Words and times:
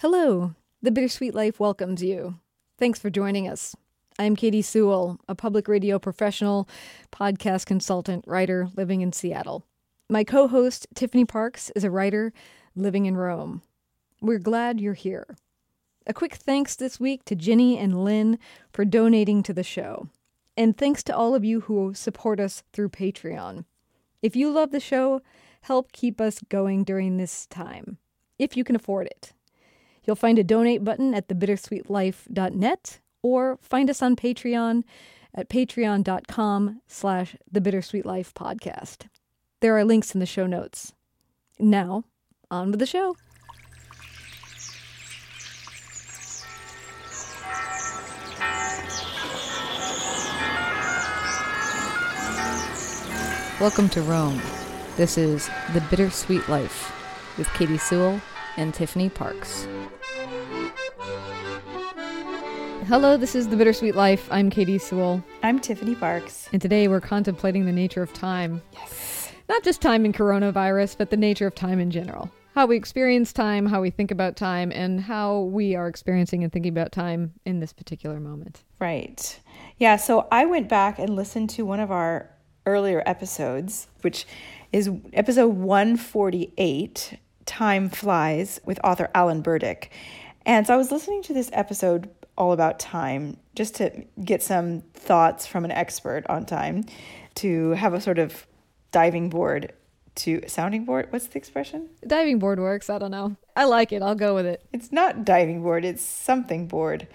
Hello, 0.00 0.54
The 0.80 0.92
Bittersweet 0.92 1.34
Life 1.34 1.58
welcomes 1.58 2.04
you. 2.04 2.38
Thanks 2.78 3.00
for 3.00 3.10
joining 3.10 3.48
us. 3.48 3.74
I'm 4.16 4.36
Katy 4.36 4.62
Sewall, 4.62 5.18
a 5.28 5.34
public 5.34 5.66
radio 5.66 5.98
professional, 5.98 6.68
podcast 7.10 7.66
consultant, 7.66 8.24
writer 8.24 8.68
living 8.76 9.00
in 9.00 9.12
Seattle. 9.12 9.64
My 10.08 10.22
co 10.22 10.46
host, 10.46 10.86
Tiffany 10.94 11.24
Parks, 11.24 11.72
is 11.74 11.82
a 11.82 11.90
writer 11.90 12.32
living 12.76 13.06
in 13.06 13.16
Rome. 13.16 13.62
We're 14.20 14.38
glad 14.38 14.80
you're 14.80 14.94
here. 14.94 15.36
A 16.06 16.14
quick 16.14 16.34
thanks 16.34 16.76
this 16.76 17.00
week 17.00 17.24
to 17.24 17.34
Ginny 17.34 17.76
and 17.76 18.04
Lynn 18.04 18.38
for 18.72 18.84
donating 18.84 19.42
to 19.42 19.52
the 19.52 19.64
show. 19.64 20.08
And 20.56 20.76
thanks 20.76 21.02
to 21.02 21.16
all 21.16 21.34
of 21.34 21.44
you 21.44 21.62
who 21.62 21.92
support 21.92 22.38
us 22.38 22.62
through 22.72 22.90
Patreon. 22.90 23.64
If 24.22 24.36
you 24.36 24.52
love 24.52 24.70
the 24.70 24.78
show, 24.78 25.22
help 25.62 25.90
keep 25.90 26.20
us 26.20 26.38
going 26.48 26.84
during 26.84 27.16
this 27.16 27.48
time, 27.48 27.98
if 28.38 28.56
you 28.56 28.62
can 28.62 28.76
afford 28.76 29.08
it. 29.08 29.32
You'll 30.08 30.16
find 30.16 30.38
a 30.38 30.42
donate 30.42 30.82
button 30.84 31.12
at 31.12 31.28
thebittersweetlife.net 31.28 33.00
or 33.22 33.58
find 33.60 33.90
us 33.90 34.00
on 34.00 34.16
Patreon 34.16 34.82
at 35.34 35.50
patreon.com 35.50 36.80
slash 36.86 37.36
thebittersweetlife 37.52 38.32
podcast. 38.32 39.08
There 39.60 39.76
are 39.76 39.84
links 39.84 40.14
in 40.14 40.20
the 40.20 40.24
show 40.24 40.46
notes. 40.46 40.94
Now, 41.58 42.04
on 42.50 42.70
with 42.70 42.80
the 42.80 42.86
show. 42.86 43.16
Welcome 53.60 53.90
to 53.90 54.00
Rome. 54.00 54.40
This 54.96 55.18
is 55.18 55.50
The 55.74 55.80
Bittersweet 55.90 56.48
Life 56.48 56.94
with 57.36 57.46
Katy 57.52 57.76
Sewall 57.76 58.22
and 58.56 58.72
Tiffany 58.72 59.10
Parks. 59.10 59.68
Hello, 62.88 63.18
this 63.18 63.34
is 63.34 63.48
The 63.48 63.56
Bittersweet 63.56 63.96
Life. 63.96 64.26
I'm 64.30 64.48
Katy 64.48 64.78
Sewall. 64.78 65.22
I'm 65.42 65.60
Tiffany 65.60 65.94
Parks. 65.94 66.48
And 66.54 66.62
today 66.62 66.88
we're 66.88 67.02
contemplating 67.02 67.66
the 67.66 67.72
nature 67.72 68.00
of 68.00 68.14
time. 68.14 68.62
Yes. 68.72 69.30
Not 69.46 69.62
just 69.62 69.82
time 69.82 70.06
in 70.06 70.14
coronavirus, 70.14 70.96
but 70.96 71.10
the 71.10 71.16
nature 71.18 71.46
of 71.46 71.54
time 71.54 71.80
in 71.80 71.90
general. 71.90 72.30
How 72.54 72.64
we 72.64 72.78
experience 72.78 73.30
time, 73.34 73.66
how 73.66 73.82
we 73.82 73.90
think 73.90 74.10
about 74.10 74.36
time, 74.36 74.72
and 74.72 75.02
how 75.02 75.40
we 75.40 75.76
are 75.76 75.86
experiencing 75.86 76.42
and 76.42 76.50
thinking 76.50 76.72
about 76.72 76.90
time 76.90 77.34
in 77.44 77.60
this 77.60 77.74
particular 77.74 78.20
moment. 78.20 78.64
Right. 78.78 79.38
Yeah, 79.76 79.96
so 79.96 80.26
I 80.32 80.46
went 80.46 80.70
back 80.70 80.98
and 80.98 81.14
listened 81.14 81.50
to 81.50 81.66
one 81.66 81.80
of 81.80 81.90
our 81.90 82.30
earlier 82.64 83.02
episodes, 83.04 83.88
which 84.00 84.26
is 84.72 84.88
episode 85.12 85.48
148 85.48 87.18
Time 87.44 87.90
Flies 87.90 88.60
with 88.64 88.80
author 88.82 89.10
Alan 89.14 89.42
Burdick. 89.42 89.92
And 90.46 90.66
so 90.66 90.72
I 90.72 90.78
was 90.78 90.90
listening 90.90 91.22
to 91.24 91.34
this 91.34 91.50
episode 91.52 92.08
all 92.38 92.52
about 92.52 92.78
time 92.78 93.36
just 93.54 93.74
to 93.74 94.04
get 94.24 94.42
some 94.42 94.80
thoughts 94.94 95.46
from 95.46 95.64
an 95.64 95.72
expert 95.72 96.24
on 96.28 96.46
time 96.46 96.84
to 97.34 97.72
have 97.72 97.92
a 97.92 98.00
sort 98.00 98.18
of 98.18 98.46
diving 98.92 99.28
board 99.28 99.72
to 100.14 100.40
sounding 100.46 100.84
board. 100.84 101.06
What's 101.10 101.26
the 101.26 101.38
expression? 101.38 101.90
Diving 102.06 102.38
board 102.38 102.58
works. 102.58 102.88
I 102.90 102.98
don't 102.98 103.10
know. 103.10 103.36
I 103.54 103.64
like 103.64 103.92
it. 103.92 104.02
I'll 104.02 104.14
go 104.14 104.34
with 104.34 104.46
it. 104.46 104.62
It's 104.72 104.90
not 104.92 105.24
diving 105.24 105.62
board, 105.62 105.84
it's 105.84 106.02
something 106.02 106.66
board. 106.66 107.06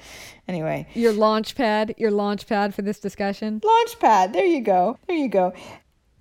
Anyway, 0.47 0.87
your 0.93 1.13
launch 1.13 1.55
pad, 1.55 1.95
your 1.97 2.11
launch 2.11 2.47
pad 2.47 2.75
for 2.75 2.81
this 2.81 2.99
discussion. 2.99 3.61
Launch 3.63 3.99
pad. 3.99 4.33
There 4.33 4.45
you 4.45 4.61
go. 4.61 4.97
There 5.07 5.17
you 5.17 5.29
go. 5.29 5.53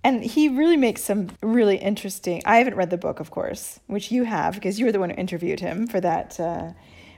And 0.05 0.25
he 0.25 0.48
really 0.48 0.77
makes 0.77 1.03
some 1.03 1.28
really 1.42 1.77
interesting. 1.77 2.42
I 2.45 2.56
haven't 2.58 2.75
read 2.75 2.91
the 2.91 2.98
book, 2.98 3.20
of 3.20 3.30
course, 3.30 3.78
which 3.86 4.11
you 4.11 4.25
have 4.25 4.55
because 4.55 4.78
you 4.78 4.86
were 4.86 4.92
the 4.92 4.98
one 4.98 5.11
who 5.11 5.17
interviewed 5.17 5.61
him 5.61 5.86
for 5.86 6.00
that 6.00 6.39
uh, 6.41 6.73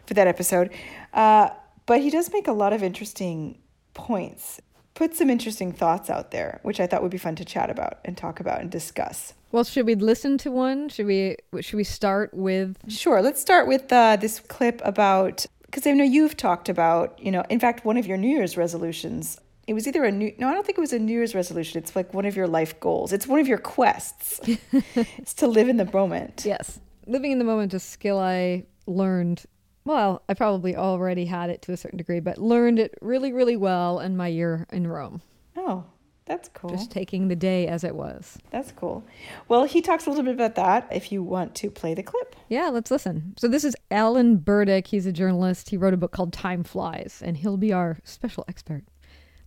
for 0.06 0.14
that 0.14 0.26
episode. 0.26 0.70
Uh, 1.14 1.50
but 1.86 2.00
he 2.00 2.10
does 2.10 2.32
make 2.32 2.48
a 2.48 2.52
lot 2.52 2.72
of 2.72 2.82
interesting 2.82 3.58
points. 3.94 4.60
Put 4.94 5.16
some 5.16 5.28
interesting 5.28 5.72
thoughts 5.72 6.08
out 6.08 6.30
there, 6.30 6.60
which 6.62 6.78
I 6.78 6.86
thought 6.86 7.02
would 7.02 7.10
be 7.10 7.18
fun 7.18 7.34
to 7.36 7.44
chat 7.44 7.68
about 7.68 7.98
and 8.04 8.16
talk 8.16 8.38
about 8.38 8.60
and 8.60 8.70
discuss. 8.70 9.34
Well, 9.50 9.64
should 9.64 9.86
we 9.86 9.94
listen 9.94 10.38
to 10.38 10.50
one? 10.50 10.88
Should 10.88 11.06
we 11.06 11.36
should 11.60 11.76
we 11.76 11.84
start 11.84 12.32
with 12.34 12.76
Sure, 12.88 13.22
let's 13.22 13.40
start 13.40 13.66
with 13.66 13.92
uh, 13.92 14.16
this 14.16 14.40
clip 14.40 14.80
about 14.84 15.46
because 15.74 15.88
I 15.88 15.92
know 15.92 16.04
you've 16.04 16.36
talked 16.36 16.68
about, 16.68 17.18
you 17.18 17.32
know, 17.32 17.42
in 17.50 17.58
fact, 17.58 17.84
one 17.84 17.96
of 17.96 18.06
your 18.06 18.16
New 18.16 18.28
Year's 18.28 18.56
resolutions. 18.56 19.40
It 19.66 19.74
was 19.74 19.88
either 19.88 20.04
a 20.04 20.12
new 20.12 20.32
no, 20.38 20.48
I 20.48 20.54
don't 20.54 20.64
think 20.64 20.78
it 20.78 20.80
was 20.80 20.92
a 20.92 20.98
New 20.98 21.12
Year's 21.12 21.34
resolution. 21.34 21.82
It's 21.82 21.96
like 21.96 22.14
one 22.14 22.26
of 22.26 22.36
your 22.36 22.46
life 22.46 22.78
goals. 22.78 23.12
It's 23.12 23.26
one 23.26 23.40
of 23.40 23.48
your 23.48 23.58
quests. 23.58 24.40
it's 24.72 25.34
to 25.34 25.48
live 25.48 25.68
in 25.68 25.76
the 25.76 25.90
moment. 25.92 26.44
Yes, 26.44 26.78
living 27.06 27.32
in 27.32 27.38
the 27.38 27.44
moment 27.44 27.74
is 27.74 27.82
a 27.82 27.84
skill 27.84 28.18
I 28.18 28.64
learned. 28.86 29.44
Well, 29.84 30.22
I 30.28 30.34
probably 30.34 30.74
already 30.74 31.26
had 31.26 31.50
it 31.50 31.60
to 31.62 31.72
a 31.72 31.76
certain 31.76 31.98
degree, 31.98 32.20
but 32.20 32.38
learned 32.38 32.78
it 32.78 32.94
really, 33.02 33.32
really 33.32 33.56
well 33.56 34.00
in 34.00 34.16
my 34.16 34.28
year 34.28 34.66
in 34.72 34.86
Rome. 34.86 35.20
Oh, 35.56 35.84
that's 36.24 36.48
cool. 36.54 36.70
Just 36.70 36.90
taking 36.90 37.28
the 37.28 37.36
day 37.36 37.66
as 37.66 37.84
it 37.84 37.94
was. 37.94 38.38
That's 38.50 38.72
cool. 38.72 39.04
Well, 39.48 39.64
he 39.64 39.82
talks 39.82 40.06
a 40.06 40.10
little 40.10 40.24
bit 40.24 40.34
about 40.34 40.54
that 40.54 40.88
if 40.90 41.12
you 41.12 41.22
want 41.22 41.54
to 41.56 41.70
play 41.70 41.92
the 41.92 42.02
clip. 42.02 42.34
Yeah, 42.48 42.70
let's 42.70 42.90
listen. 42.90 43.34
So, 43.36 43.46
this 43.46 43.62
is 43.62 43.76
Alan 43.90 44.36
Burdick. 44.36 44.86
He's 44.86 45.04
a 45.04 45.12
journalist. 45.12 45.68
He 45.68 45.76
wrote 45.76 45.92
a 45.92 45.98
book 45.98 46.12
called 46.12 46.32
Time 46.32 46.64
Flies, 46.64 47.20
and 47.22 47.36
he'll 47.36 47.58
be 47.58 47.72
our 47.72 47.98
special 48.04 48.46
expert. 48.48 48.84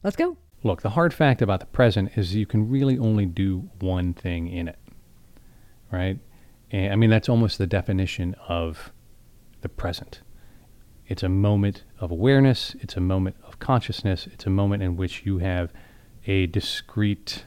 Let's 0.03 0.15
go. 0.15 0.37
Look, 0.63 0.83
the 0.83 0.91
hard 0.91 1.15
fact 1.15 1.41
about 1.41 1.61
the 1.61 1.65
present 1.65 2.11
is 2.15 2.35
you 2.35 2.45
can 2.45 2.69
really 2.69 2.97
only 2.99 3.25
do 3.25 3.69
one 3.79 4.13
thing 4.13 4.47
in 4.47 4.67
it, 4.67 4.79
right? 5.91 6.19
And 6.69 6.93
I 6.93 6.95
mean, 6.95 7.09
that's 7.09 7.29
almost 7.29 7.57
the 7.57 7.67
definition 7.67 8.35
of 8.47 8.91
the 9.61 9.69
present. 9.69 10.21
It's 11.07 11.23
a 11.23 11.29
moment 11.29 11.83
of 11.99 12.11
awareness, 12.11 12.75
it's 12.79 12.97
a 12.97 13.01
moment 13.01 13.37
of 13.43 13.59
consciousness, 13.59 14.27
it's 14.27 14.45
a 14.45 14.49
moment 14.49 14.83
in 14.83 14.97
which 14.97 15.25
you 15.25 15.37
have 15.37 15.71
a 16.25 16.47
discrete 16.47 17.45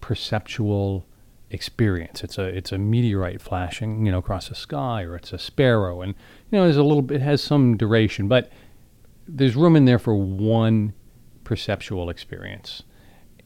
perceptual 0.00 1.06
experience. 1.50 2.24
It's 2.24 2.38
a 2.38 2.44
it's 2.44 2.72
a 2.72 2.78
meteorite 2.78 3.40
flashing, 3.40 4.04
you 4.04 4.12
know, 4.12 4.18
across 4.18 4.48
the 4.48 4.54
sky, 4.54 5.02
or 5.02 5.14
it's 5.16 5.32
a 5.32 5.38
sparrow, 5.38 6.02
and 6.02 6.14
you 6.50 6.58
know, 6.58 6.64
there's 6.64 6.76
a 6.76 6.82
little 6.82 7.02
bit 7.02 7.16
it 7.16 7.22
has 7.22 7.42
some 7.42 7.76
duration, 7.76 8.28
but 8.28 8.50
there's 9.28 9.56
room 9.56 9.76
in 9.76 9.84
there 9.84 9.98
for 9.98 10.14
one 10.14 10.92
perceptual 11.44 12.10
experience. 12.10 12.82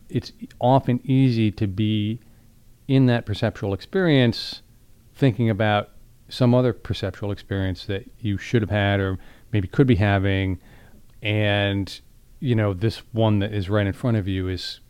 It's 0.09 0.33
often 0.59 1.01
easy 1.05 1.51
to 1.53 1.67
be 1.67 2.21
in 2.89 3.07
that 3.07 3.27
perceptual 3.27 3.73
experience 3.73 4.63
thinking 5.15 5.51
about 5.51 5.91
some 6.29 6.55
other 6.55 6.73
perceptual 6.73 7.31
experience 7.31 7.85
that 7.87 8.05
you 8.19 8.39
should 8.39 8.63
have 8.63 8.71
had 8.71 9.01
or 9.01 9.19
maybe 9.53 9.69
could 9.69 9.87
be 9.87 9.97
having 9.97 10.61
and 11.23 12.01
you 12.41 12.55
know, 12.55 12.73
this 12.73 13.03
one 13.13 13.39
that 13.41 13.53
is 13.53 13.69
right 13.69 13.87
in 13.87 13.93
front 13.93 14.17
of 14.17 14.27
you 14.27 14.49
is 14.49 14.81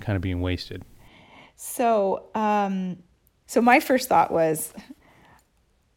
kind 0.00 0.16
of 0.16 0.22
being 0.22 0.40
wasted. 0.40 0.82
So, 1.54 2.30
um, 2.34 3.02
so 3.46 3.60
my 3.60 3.80
first 3.80 4.08
thought 4.08 4.32
was, 4.32 4.72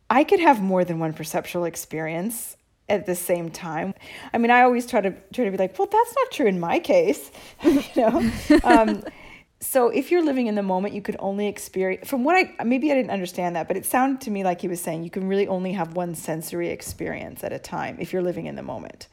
I 0.10 0.26
could 0.26 0.42
have 0.42 0.62
more 0.62 0.84
than 0.84 1.00
one 1.00 1.14
perceptual 1.14 1.64
experience 1.64 2.58
at 2.90 3.06
the 3.06 3.16
same 3.16 3.50
time. 3.50 3.94
I 4.34 4.38
mean, 4.38 4.52
I 4.52 4.62
always 4.64 4.86
try 4.86 5.00
to 5.00 5.12
try 5.34 5.46
to 5.46 5.52
be 5.52 5.58
like, 5.58 5.80
well, 5.80 5.88
that's 5.90 6.16
not 6.16 6.32
true 6.32 6.48
in 6.48 6.60
my 6.60 6.80
case, 6.80 7.32
you 7.64 7.82
know. 7.96 8.32
um, 8.66 9.04
so 9.64 9.88
if 9.88 10.12
you're 10.12 10.24
living 10.24 10.48
in 10.48 10.56
the 10.56 10.64
moment, 10.64 10.94
you 10.94 11.02
could 11.02 11.16
only 11.20 11.48
experience. 11.48 12.08
From 12.08 12.24
what 12.24 12.36
I 12.36 12.64
maybe 12.64 12.92
I 12.92 12.96
didn't 12.96 13.12
understand 13.12 13.56
that, 13.56 13.68
but 13.68 13.78
it 13.78 13.86
sounded 13.86 14.22
to 14.22 14.32
me 14.32 14.44
like 14.44 14.62
he 14.62 14.68
was 14.68 14.82
saying 14.82 15.04
you 15.04 15.10
can 15.10 15.28
really 15.28 15.48
only 15.48 15.72
have 15.72 15.96
one 15.96 16.16
sensory 16.16 16.70
experience 16.70 17.44
at 17.44 17.54
a 17.54 17.60
time 17.60 17.98
if 18.00 18.12
you're 18.12 18.22
living 18.22 18.46
in 18.46 18.56
the 18.56 18.64
moment. 18.64 19.08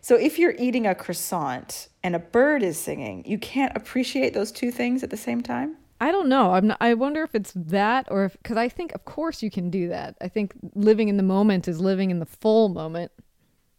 So 0.00 0.14
if 0.14 0.38
you're 0.38 0.54
eating 0.58 0.86
a 0.86 0.94
croissant 0.94 1.88
and 2.04 2.14
a 2.14 2.20
bird 2.20 2.62
is 2.62 2.78
singing, 2.78 3.24
you 3.26 3.38
can't 3.38 3.76
appreciate 3.76 4.34
those 4.34 4.52
two 4.52 4.70
things 4.70 5.02
at 5.02 5.10
the 5.10 5.16
same 5.16 5.42
time? 5.42 5.76
I 6.00 6.12
don't 6.12 6.28
know. 6.28 6.52
I'm 6.52 6.68
not, 6.68 6.78
I 6.80 6.94
wonder 6.94 7.24
if 7.24 7.34
it's 7.34 7.52
that 7.56 8.06
or 8.08 8.24
if 8.24 8.36
cuz 8.44 8.56
I 8.56 8.68
think 8.68 8.94
of 8.94 9.04
course 9.04 9.42
you 9.42 9.50
can 9.50 9.68
do 9.68 9.88
that. 9.88 10.16
I 10.20 10.28
think 10.28 10.52
living 10.74 11.08
in 11.08 11.16
the 11.16 11.24
moment 11.24 11.66
is 11.66 11.80
living 11.80 12.12
in 12.12 12.20
the 12.20 12.26
full 12.26 12.68
moment. 12.68 13.10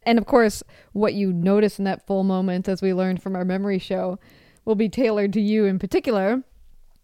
And 0.04 0.18
of 0.18 0.26
course, 0.26 0.64
what 0.92 1.14
you 1.14 1.32
notice 1.32 1.80
in 1.80 1.86
that 1.86 2.06
full 2.06 2.24
moment 2.24 2.68
as 2.68 2.82
we 2.82 2.94
learned 2.94 3.22
from 3.22 3.36
our 3.36 3.46
memory 3.46 3.80
show 3.80 4.20
will 4.66 4.76
be 4.76 4.90
tailored 4.90 5.34
to 5.34 5.42
you 5.42 5.66
in 5.66 5.80
particular. 5.80 6.44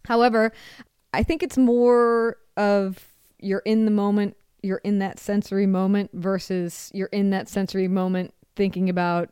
However, 0.06 0.52
I 1.12 1.22
think 1.22 1.42
it's 1.42 1.58
more 1.58 2.36
of 2.56 3.06
you're 3.38 3.62
in 3.64 3.84
the 3.84 3.90
moment, 3.90 4.36
you're 4.62 4.78
in 4.78 4.98
that 5.00 5.18
sensory 5.18 5.66
moment 5.66 6.10
versus 6.14 6.90
you're 6.94 7.08
in 7.08 7.30
that 7.30 7.48
sensory 7.48 7.88
moment 7.88 8.34
thinking 8.54 8.88
about 8.88 9.30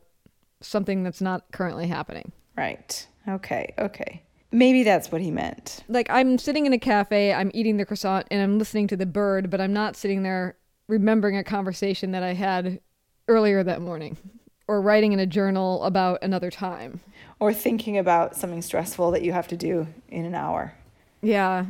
something 0.61 1.03
that's 1.03 1.21
not 1.21 1.51
currently 1.51 1.87
happening. 1.87 2.31
Right. 2.57 3.07
Okay. 3.27 3.73
Okay. 3.77 4.21
Maybe 4.51 4.83
that's 4.83 5.11
what 5.11 5.21
he 5.21 5.31
meant. 5.31 5.83
Like 5.89 6.09
I'm 6.09 6.37
sitting 6.37 6.65
in 6.65 6.73
a 6.73 6.79
cafe, 6.79 7.33
I'm 7.33 7.51
eating 7.53 7.77
the 7.77 7.85
croissant, 7.85 8.27
and 8.31 8.41
I'm 8.41 8.57
listening 8.57 8.87
to 8.87 8.97
the 8.97 9.05
bird, 9.05 9.49
but 9.49 9.59
I'm 9.59 9.73
not 9.73 9.95
sitting 9.95 10.23
there 10.23 10.57
remembering 10.87 11.35
a 11.35 11.43
conversation 11.43 12.11
that 12.11 12.23
I 12.23 12.33
had 12.33 12.79
earlier 13.27 13.63
that 13.63 13.81
morning 13.81 14.17
or 14.67 14.81
writing 14.81 15.13
in 15.13 15.19
a 15.19 15.25
journal 15.25 15.83
about 15.83 16.19
another 16.21 16.49
time 16.49 16.99
or 17.39 17.53
thinking 17.53 17.97
about 17.97 18.35
something 18.35 18.61
stressful 18.61 19.11
that 19.11 19.21
you 19.21 19.31
have 19.31 19.47
to 19.47 19.57
do 19.57 19.87
in 20.09 20.25
an 20.25 20.35
hour. 20.35 20.73
Yeah. 21.21 21.65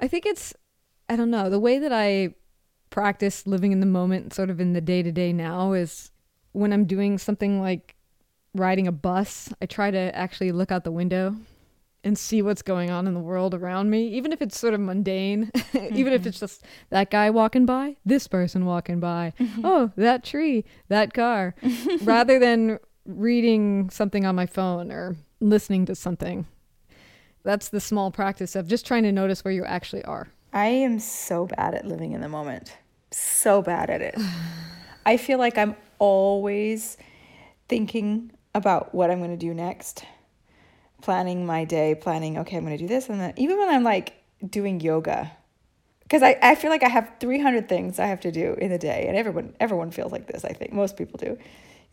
I 0.00 0.08
think 0.08 0.26
it's 0.26 0.54
I 1.08 1.16
don't 1.16 1.30
know, 1.30 1.50
the 1.50 1.58
way 1.58 1.78
that 1.78 1.92
I 1.92 2.34
practice 2.90 3.46
living 3.46 3.72
in 3.72 3.80
the 3.80 3.86
moment, 3.86 4.32
sort 4.32 4.50
of 4.50 4.60
in 4.60 4.72
the 4.72 4.80
day 4.80 5.02
to 5.02 5.12
day 5.12 5.32
now, 5.32 5.72
is 5.72 6.10
when 6.52 6.72
I'm 6.72 6.86
doing 6.86 7.18
something 7.18 7.60
like 7.60 7.94
riding 8.54 8.86
a 8.86 8.92
bus, 8.92 9.52
I 9.60 9.66
try 9.66 9.90
to 9.90 10.16
actually 10.16 10.52
look 10.52 10.72
out 10.72 10.84
the 10.84 10.92
window 10.92 11.36
and 12.04 12.18
see 12.18 12.42
what's 12.42 12.62
going 12.62 12.90
on 12.90 13.06
in 13.06 13.14
the 13.14 13.20
world 13.20 13.54
around 13.54 13.90
me, 13.90 14.06
even 14.08 14.30
if 14.32 14.42
it's 14.42 14.58
sort 14.58 14.74
of 14.74 14.80
mundane, 14.80 15.50
mm-hmm. 15.54 15.96
even 15.96 16.12
if 16.12 16.20
mm-hmm. 16.20 16.28
it's 16.28 16.38
just 16.38 16.62
that 16.90 17.10
guy 17.10 17.30
walking 17.30 17.64
by, 17.64 17.96
this 18.04 18.28
person 18.28 18.66
walking 18.66 19.00
by, 19.00 19.32
mm-hmm. 19.40 19.62
oh, 19.64 19.90
that 19.96 20.22
tree, 20.22 20.64
that 20.88 21.14
car, 21.14 21.54
rather 22.02 22.38
than 22.38 22.78
reading 23.06 23.88
something 23.90 24.24
on 24.24 24.34
my 24.34 24.46
phone 24.46 24.92
or 24.92 25.16
listening 25.40 25.86
to 25.86 25.94
something. 25.94 26.46
That's 27.42 27.68
the 27.68 27.80
small 27.80 28.10
practice 28.10 28.54
of 28.54 28.68
just 28.68 28.86
trying 28.86 29.02
to 29.02 29.12
notice 29.12 29.44
where 29.44 29.52
you 29.52 29.64
actually 29.64 30.04
are. 30.04 30.28
I 30.52 30.66
am 30.66 30.98
so 30.98 31.46
bad 31.46 31.74
at 31.74 31.86
living 31.86 32.12
in 32.12 32.20
the 32.20 32.28
moment. 32.28 32.76
So 33.10 33.60
bad 33.60 33.90
at 33.90 34.00
it. 34.00 34.18
I 35.06 35.16
feel 35.16 35.38
like 35.38 35.58
I'm 35.58 35.76
always 35.98 36.96
thinking 37.68 38.30
about 38.54 38.94
what 38.94 39.10
I'm 39.10 39.18
going 39.18 39.30
to 39.30 39.36
do 39.36 39.52
next 39.52 40.04
planning 41.04 41.44
my 41.44 41.64
day, 41.64 41.94
planning, 41.94 42.38
okay, 42.38 42.56
I'm 42.56 42.64
going 42.64 42.78
to 42.78 42.82
do 42.82 42.88
this. 42.88 43.10
And 43.10 43.20
then 43.20 43.34
even 43.36 43.58
when 43.58 43.68
I'm 43.68 43.84
like 43.84 44.14
doing 44.48 44.80
yoga, 44.80 45.30
because 46.02 46.22
I, 46.22 46.38
I 46.40 46.54
feel 46.54 46.70
like 46.70 46.82
I 46.82 46.88
have 46.88 47.10
300 47.20 47.68
things 47.68 47.98
I 47.98 48.06
have 48.06 48.20
to 48.20 48.32
do 48.32 48.54
in 48.54 48.72
a 48.72 48.78
day. 48.78 49.04
And 49.06 49.14
everyone, 49.14 49.54
everyone 49.60 49.90
feels 49.90 50.12
like 50.12 50.26
this, 50.26 50.46
I 50.46 50.54
think. 50.54 50.72
Most 50.72 50.96
people 50.96 51.18
do. 51.18 51.36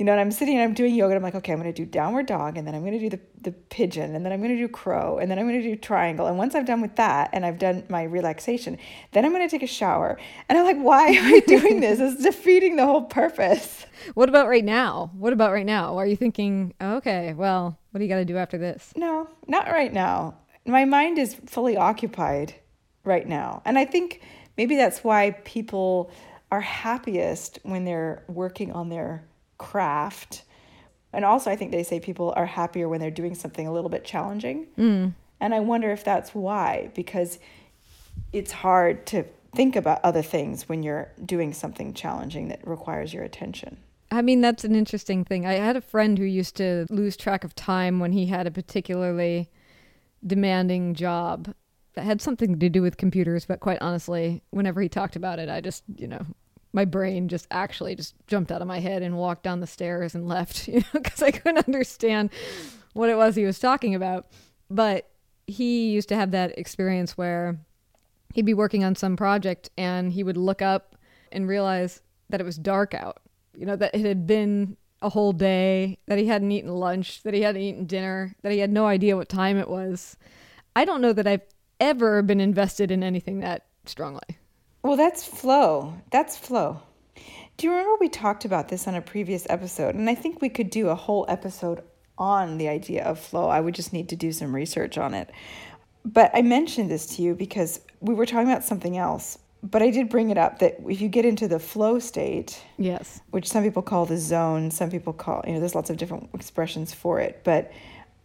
You 0.02 0.06
know, 0.06 0.14
and 0.14 0.22
I'm 0.22 0.32
sitting 0.32 0.56
and 0.56 0.64
I'm 0.64 0.74
doing 0.74 0.96
yoga 0.96 1.14
and 1.14 1.18
I'm 1.18 1.22
like, 1.22 1.36
okay, 1.36 1.54
I'm 1.54 1.62
going 1.62 1.72
to 1.72 1.80
do 1.80 1.86
downward 1.86 2.26
dog 2.26 2.58
and 2.58 2.66
then 2.66 2.74
I'm 2.74 2.82
going 2.82 2.94
to 2.94 3.00
do 3.00 3.08
the, 3.08 3.20
the 3.40 3.52
pigeon 3.52 4.16
and 4.16 4.26
then 4.26 4.34
I'm 4.34 4.40
going 4.40 4.50
to 4.50 4.58
do 4.58 4.68
crow 4.68 5.20
and 5.20 5.30
then 5.30 5.38
I'm 5.38 5.48
going 5.48 5.62
to 5.62 5.68
do 5.70 5.76
triangle. 5.76 6.26
And 6.26 6.40
once 6.40 6.56
I've 6.56 6.66
done 6.66 6.82
with 6.82 6.96
that 6.96 7.30
and 7.34 7.46
I've 7.46 7.60
done 7.60 7.84
my 7.88 8.02
relaxation, 8.02 8.80
then 9.12 9.26
I'm 9.26 9.32
going 9.32 9.48
to 9.48 9.52
take 9.52 9.62
a 9.62 9.72
shower. 9.72 10.18
And 10.50 10.58
I'm 10.58 10.66
like, 10.66 10.80
why 10.80 11.10
am 11.10 11.32
I 11.32 11.42
doing 11.42 11.82
this? 11.82 12.00
It's 12.00 12.24
defeating 12.24 12.78
the 12.78 12.86
whole 12.88 13.04
purpose. 13.04 13.86
What 14.16 14.28
about 14.28 14.48
right 14.48 14.66
now? 14.66 15.12
What 15.14 15.34
about 15.34 15.52
right 15.52 15.68
now? 15.68 16.00
Are 16.00 16.08
you 16.08 16.16
thinking, 16.16 16.74
oh, 16.82 16.96
okay, 16.96 17.36
well, 17.36 17.78
what 17.92 18.00
do 18.00 18.04
you 18.04 18.10
got 18.10 18.18
to 18.18 18.26
do 18.26 18.38
after 18.38 18.58
this? 18.58 18.92
No, 18.96 19.30
not 19.46 19.68
right 19.68 19.94
now. 19.94 20.34
My 20.66 20.84
mind 20.84 21.20
is 21.20 21.36
fully 21.46 21.78
occupied 21.78 22.56
right 23.04 23.28
now. 23.28 23.62
And 23.66 23.78
I 23.78 23.86
think 23.86 24.24
maybe 24.58 24.76
that's 24.78 25.04
why 25.04 25.30
people 25.46 26.10
are 26.52 26.62
happiest 26.62 27.60
when 27.62 27.86
they're 27.86 28.24
working 28.28 28.72
on 28.72 28.90
their 28.90 29.28
craft. 29.62 30.44
And 31.14 31.24
also, 31.24 31.52
I 31.52 31.56
think 31.56 31.72
they 31.72 31.84
say 31.84 32.00
people 32.00 32.34
are 32.36 32.48
happier 32.48 32.90
when 32.90 33.00
they're 33.00 33.12
doing 33.12 33.36
something 33.36 33.68
a 33.68 33.72
little 33.72 33.90
bit 33.90 34.04
challenging. 34.04 34.68
Mm. 34.78 35.14
And 35.40 35.54
I 35.54 35.60
wonder 35.60 35.92
if 35.92 36.04
that's 36.04 36.34
why, 36.34 36.90
because 36.96 37.38
it's 38.34 38.52
hard 38.52 39.06
to 39.08 39.26
think 39.56 39.76
about 39.76 40.00
other 40.04 40.22
things 40.24 40.68
when 40.68 40.82
you're 40.82 41.12
doing 41.24 41.54
something 41.54 41.94
challenging 41.94 42.48
that 42.48 42.66
requires 42.66 43.14
your 43.14 43.24
attention. 43.24 43.78
I 44.10 44.22
mean, 44.22 44.42
that's 44.42 44.64
an 44.64 44.76
interesting 44.76 45.24
thing. 45.24 45.46
I 45.46 45.54
had 45.54 45.78
a 45.78 45.82
friend 45.82 46.18
who 46.18 46.26
used 46.26 46.56
to 46.58 46.86
lose 46.90 47.16
track 47.16 47.44
of 47.44 47.56
time 47.56 48.00
when 48.00 48.12
he 48.12 48.26
had 48.26 48.48
a 48.48 48.52
particularly 48.52 49.50
demanding 50.26 50.96
job 50.96 51.54
that 51.94 52.04
had 52.04 52.22
something 52.22 52.58
to 52.60 52.70
do 52.70 52.82
with 52.82 52.98
computers, 52.98 53.46
but 53.46 53.60
quite 53.60 53.82
honestly, 53.82 54.42
whenever 54.50 54.82
he 54.82 54.90
talked 54.90 55.16
about 55.16 55.40
it, 55.40 55.50
I 55.50 55.62
just, 55.62 55.84
you 55.96 56.08
know, 56.08 56.26
my 56.74 56.86
brain 56.86 57.28
just 57.28 57.48
actually 57.52 57.96
just 57.96 58.16
jumped 58.28 58.52
out 58.52 58.62
of 58.62 58.68
my 58.68 58.80
head 58.80 59.02
and 59.02 59.18
walked 59.18 59.44
down 59.44 59.60
the 59.60 59.68
stairs 59.68 60.16
and 60.16 60.28
left, 60.28 60.68
you 60.68 60.80
know, 60.80 61.02
because 61.02 61.22
I 61.22 61.32
couldn't 61.32 61.68
understand 61.68 62.30
what 62.94 63.10
it 63.10 63.18
was 63.18 63.36
he 63.36 63.46
was 63.46 63.60
talking 63.60 63.96
about. 63.96 64.28
But 64.70 65.10
he 65.48 65.92
used 65.92 66.10
to 66.10 66.16
have 66.16 66.32
that 66.32 66.58
experience 66.58 67.18
where 67.18 67.60
he'd 68.34 68.46
be 68.46 68.54
working 68.54 68.84
on 68.84 68.96
some 68.96 69.18
project 69.18 69.70
and 69.78 70.14
he 70.14 70.24
would 70.24 70.38
look 70.38 70.62
up 70.62 70.96
and 71.32 71.48
realize 71.48 72.02
that 72.30 72.40
it 72.40 72.46
was 72.46 72.58
dark 72.58 72.94
out 72.94 73.22
you 73.56 73.66
know, 73.66 73.76
that 73.76 73.94
it 73.94 74.06
had 74.06 74.26
been 74.26 74.78
a 75.02 75.10
whole 75.10 75.34
day, 75.34 75.98
that 76.08 76.18
he 76.18 76.28
hadn't 76.28 76.52
eaten 76.52 76.72
lunch, 76.72 77.24
that 77.24 77.34
he 77.34 77.42
hadn't 77.42 77.62
eaten 77.62 77.86
dinner, 77.86 78.36
that 78.44 78.52
he 78.52 78.60
had 78.60 78.72
no 78.72 78.86
idea 78.86 79.18
what 79.18 79.30
time 79.30 79.58
it 79.58 79.68
was. 79.68 80.18
I 80.76 80.86
don't 80.86 81.02
know 81.02 81.14
that 81.14 81.28
I've 81.28 81.46
ever 81.80 82.22
been 82.22 82.40
invested 82.40 82.92
in 82.92 83.04
anything 83.04 83.40
that 83.40 83.66
strongly. 83.86 84.38
Well, 84.84 84.98
that's 84.98 85.24
flow. 85.24 85.94
That's 86.12 86.38
flow. 86.38 86.82
Do 87.58 87.68
you 87.68 87.72
remember 87.72 87.98
we 88.00 88.10
talked 88.10 88.46
about 88.46 88.70
this 88.70 88.88
on 88.88 88.96
a 88.96 89.02
previous 89.02 89.46
episode? 89.50 89.96
And 89.96 90.10
I 90.10 90.16
think 90.16 90.42
we 90.42 90.50
could 90.50 90.70
do 90.70 90.90
a 90.90 90.96
whole 90.96 91.26
episode 91.30 91.84
on 92.18 92.58
the 92.58 92.68
idea 92.68 93.04
of 93.04 93.20
flow. 93.20 93.48
I 93.48 93.60
would 93.60 93.76
just 93.76 93.94
need 93.94 94.10
to 94.10 94.16
do 94.16 94.32
some 94.32 94.56
research 94.56 94.98
on 94.98 95.14
it. 95.14 95.30
But 96.04 96.32
I 96.34 96.42
mentioned 96.42 96.90
this 96.90 97.06
to 97.16 97.22
you 97.22 97.36
because 97.36 97.82
we 98.00 98.16
were 98.16 98.26
talking 98.26 98.50
about 98.50 98.64
something 98.64 98.98
else 98.98 99.38
but 99.64 99.82
I 99.82 99.92
did 99.92 100.10
bring 100.10 100.30
it 100.30 100.38
up 100.38 100.60
that 100.60 100.78
if 100.88 101.02
you 101.02 101.08
get 101.08 101.26
into 101.26 101.48
the 101.48 101.60
flow 101.60 102.00
state, 102.00 102.64
yes, 102.78 103.22
which 103.30 103.48
some 103.48 103.64
people 103.64 103.82
call 103.82 104.06
the 104.06 104.18
zone, 104.18 104.72
some 104.72 104.90
people 104.90 105.14
call 105.14 105.44
you 105.46 105.54
know 105.54 105.60
there's 105.60 105.76
lots 105.76 105.90
of 105.90 105.98
different 105.98 106.30
expressions 106.34 106.94
for 106.94 107.20
it, 107.20 107.42
but 107.44 107.72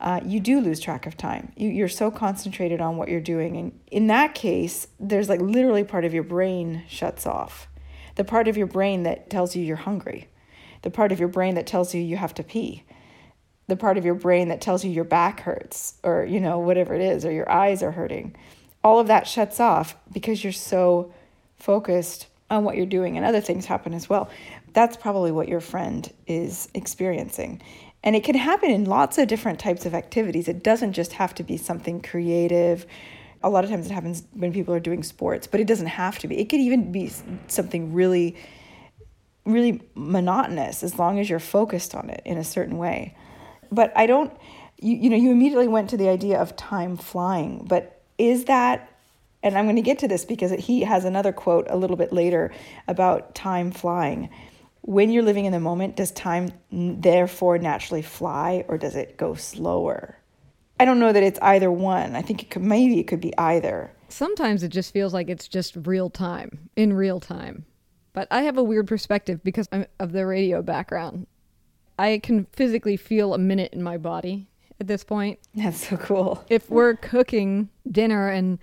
uh, 0.00 0.20
you 0.24 0.40
do 0.40 0.60
lose 0.60 0.80
track 0.80 1.06
of 1.06 1.16
time. 1.16 1.52
You, 1.56 1.70
you're 1.70 1.88
so 1.88 2.10
concentrated 2.10 2.80
on 2.80 2.96
what 2.96 3.08
you're 3.08 3.20
doing, 3.20 3.56
and 3.56 3.78
in 3.90 4.08
that 4.08 4.34
case, 4.34 4.86
there's 5.00 5.28
like 5.28 5.40
literally 5.40 5.84
part 5.84 6.04
of 6.04 6.12
your 6.12 6.22
brain 6.22 6.84
shuts 6.88 7.26
off, 7.26 7.68
the 8.16 8.24
part 8.24 8.48
of 8.48 8.56
your 8.56 8.66
brain 8.66 9.04
that 9.04 9.30
tells 9.30 9.56
you 9.56 9.62
you're 9.62 9.76
hungry, 9.76 10.28
the 10.82 10.90
part 10.90 11.12
of 11.12 11.18
your 11.18 11.28
brain 11.28 11.54
that 11.54 11.66
tells 11.66 11.94
you 11.94 12.02
you 12.02 12.16
have 12.16 12.34
to 12.34 12.42
pee, 12.42 12.84
the 13.68 13.76
part 13.76 13.96
of 13.96 14.04
your 14.04 14.14
brain 14.14 14.48
that 14.48 14.60
tells 14.60 14.84
you 14.84 14.90
your 14.90 15.04
back 15.04 15.40
hurts, 15.40 15.94
or 16.02 16.24
you 16.24 16.40
know 16.40 16.58
whatever 16.58 16.94
it 16.94 17.02
is, 17.02 17.24
or 17.24 17.32
your 17.32 17.50
eyes 17.50 17.82
are 17.82 17.92
hurting. 17.92 18.36
All 18.84 19.00
of 19.00 19.08
that 19.08 19.26
shuts 19.26 19.58
off 19.60 19.96
because 20.12 20.44
you're 20.44 20.52
so 20.52 21.12
focused 21.58 22.26
on 22.50 22.64
what 22.64 22.76
you're 22.76 22.86
doing 22.86 23.16
and 23.16 23.26
other 23.26 23.40
things 23.40 23.66
happen 23.66 23.92
as 23.92 24.08
well. 24.08 24.28
That's 24.72 24.96
probably 24.96 25.32
what 25.32 25.48
your 25.48 25.60
friend 25.60 26.10
is 26.26 26.68
experiencing. 26.74 27.62
And 28.02 28.14
it 28.14 28.24
can 28.24 28.36
happen 28.36 28.70
in 28.70 28.84
lots 28.84 29.18
of 29.18 29.28
different 29.28 29.58
types 29.58 29.84
of 29.84 29.94
activities. 29.94 30.48
It 30.48 30.62
doesn't 30.62 30.92
just 30.92 31.14
have 31.14 31.34
to 31.36 31.42
be 31.42 31.56
something 31.56 32.00
creative. 32.00 32.86
A 33.42 33.50
lot 33.50 33.64
of 33.64 33.70
times 33.70 33.86
it 33.86 33.92
happens 33.92 34.22
when 34.32 34.52
people 34.52 34.72
are 34.74 34.80
doing 34.80 35.02
sports, 35.02 35.46
but 35.46 35.60
it 35.60 35.66
doesn't 35.66 35.86
have 35.86 36.18
to 36.20 36.28
be. 36.28 36.38
It 36.38 36.48
could 36.48 36.60
even 36.60 36.92
be 36.92 37.12
something 37.48 37.92
really, 37.92 38.36
really 39.44 39.82
monotonous 39.94 40.82
as 40.82 40.98
long 40.98 41.18
as 41.18 41.28
you're 41.28 41.40
focused 41.40 41.94
on 41.94 42.10
it 42.10 42.22
in 42.24 42.38
a 42.38 42.44
certain 42.44 42.78
way. 42.78 43.16
But 43.72 43.92
I 43.96 44.06
don't, 44.06 44.32
you, 44.78 44.96
you 44.96 45.10
know, 45.10 45.16
you 45.16 45.32
immediately 45.32 45.68
went 45.68 45.90
to 45.90 45.96
the 45.96 46.08
idea 46.08 46.40
of 46.40 46.54
time 46.54 46.96
flying, 46.96 47.66
but 47.68 48.02
is 48.18 48.44
that 48.44 48.88
and 49.46 49.56
I'm 49.56 49.66
going 49.66 49.76
to 49.76 49.82
get 49.82 50.00
to 50.00 50.08
this 50.08 50.24
because 50.24 50.50
he 50.50 50.80
has 50.80 51.04
another 51.04 51.32
quote 51.32 51.66
a 51.70 51.76
little 51.76 51.96
bit 51.96 52.12
later 52.12 52.50
about 52.88 53.36
time 53.36 53.70
flying. 53.70 54.28
When 54.86 55.10
you're 55.10 55.24
living 55.24 55.46
in 55.46 55.52
the 55.52 55.60
moment, 55.60 55.96
does 55.96 56.12
time 56.12 56.52
therefore 56.70 57.58
naturally 57.58 58.02
fly 58.02 58.64
or 58.68 58.78
does 58.78 58.94
it 58.94 59.16
go 59.16 59.34
slower? 59.34 60.16
I 60.78 60.84
don't 60.84 61.00
know 61.00 61.12
that 61.12 61.24
it's 61.24 61.40
either 61.42 61.72
one. 61.72 62.14
I 62.14 62.22
think 62.22 62.42
it 62.42 62.50
could 62.50 62.62
maybe 62.62 63.00
it 63.00 63.04
could 63.04 63.20
be 63.20 63.36
either. 63.36 63.90
Sometimes 64.08 64.62
it 64.62 64.68
just 64.68 64.92
feels 64.92 65.12
like 65.12 65.28
it's 65.28 65.48
just 65.48 65.74
real 65.74 66.08
time, 66.08 66.70
in 66.76 66.92
real 66.92 67.18
time. 67.18 67.64
But 68.12 68.28
I 68.30 68.42
have 68.42 68.58
a 68.58 68.62
weird 68.62 68.86
perspective 68.86 69.42
because 69.42 69.68
I'm 69.72 69.86
of 69.98 70.12
the 70.12 70.24
radio 70.24 70.62
background. 70.62 71.26
I 71.98 72.20
can 72.22 72.46
physically 72.52 72.96
feel 72.96 73.34
a 73.34 73.38
minute 73.38 73.72
in 73.72 73.82
my 73.82 73.98
body 73.98 74.46
at 74.80 74.86
this 74.86 75.02
point. 75.02 75.40
That's 75.54 75.88
so 75.88 75.96
cool. 75.96 76.44
If 76.48 76.70
we're 76.70 76.94
cooking 76.94 77.70
dinner 77.90 78.28
and 78.28 78.60